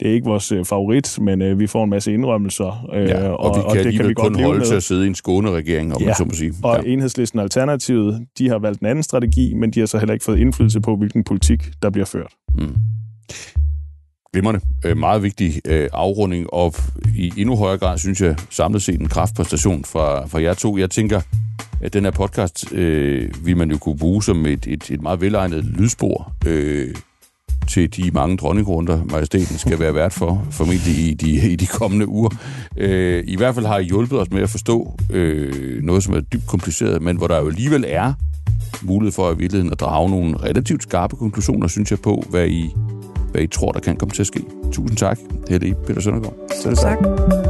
[0.00, 2.90] det er ikke vores øh, favorit, men øh, vi får en masse indrømmelser.
[2.94, 4.66] Øh, ja, og, og, vi kan og det kan vi godt kun holde med.
[4.66, 6.54] til at sidde i en skåneregering, om ja, man så må sige.
[6.62, 6.92] og ja.
[6.92, 10.38] Enhedslisten Alternativet, de har valgt en anden strategi, men de har så heller ikke fået
[10.38, 12.32] indflydelse på, hvilken politik, der bliver ført.
[12.58, 12.74] Mm.
[14.32, 14.60] Glimrende.
[14.84, 16.74] Øh, meget vigtig øh, afrunding, og
[17.16, 20.78] i endnu højere grad, synes jeg, samlet set en kraftpræstation fra, fra jer to.
[20.78, 21.20] Jeg tænker,
[21.80, 25.20] at den her podcast øh, vil man jo kunne bruge som et, et, et meget
[25.20, 26.94] velegnet lydspor øh,
[27.68, 32.08] til de mange dronningrunder, majestæten skal være vært for, formentlig i de, i de kommende
[32.08, 32.30] uger.
[32.76, 36.20] Øh, I hvert fald har I hjulpet os med at forstå øh, noget, som er
[36.20, 38.12] dybt kompliceret, men hvor der jo alligevel er
[38.82, 42.70] mulighed for i virkeligheden at drage nogle relativt skarpe konklusioner, synes jeg, på, hvad I,
[43.30, 44.44] hvad I tror, der kan komme til at ske.
[44.72, 45.18] Tusind tak,
[45.48, 46.34] Helle Peter Søndergaard.
[46.62, 46.98] Selv tak.
[46.98, 47.49] tak.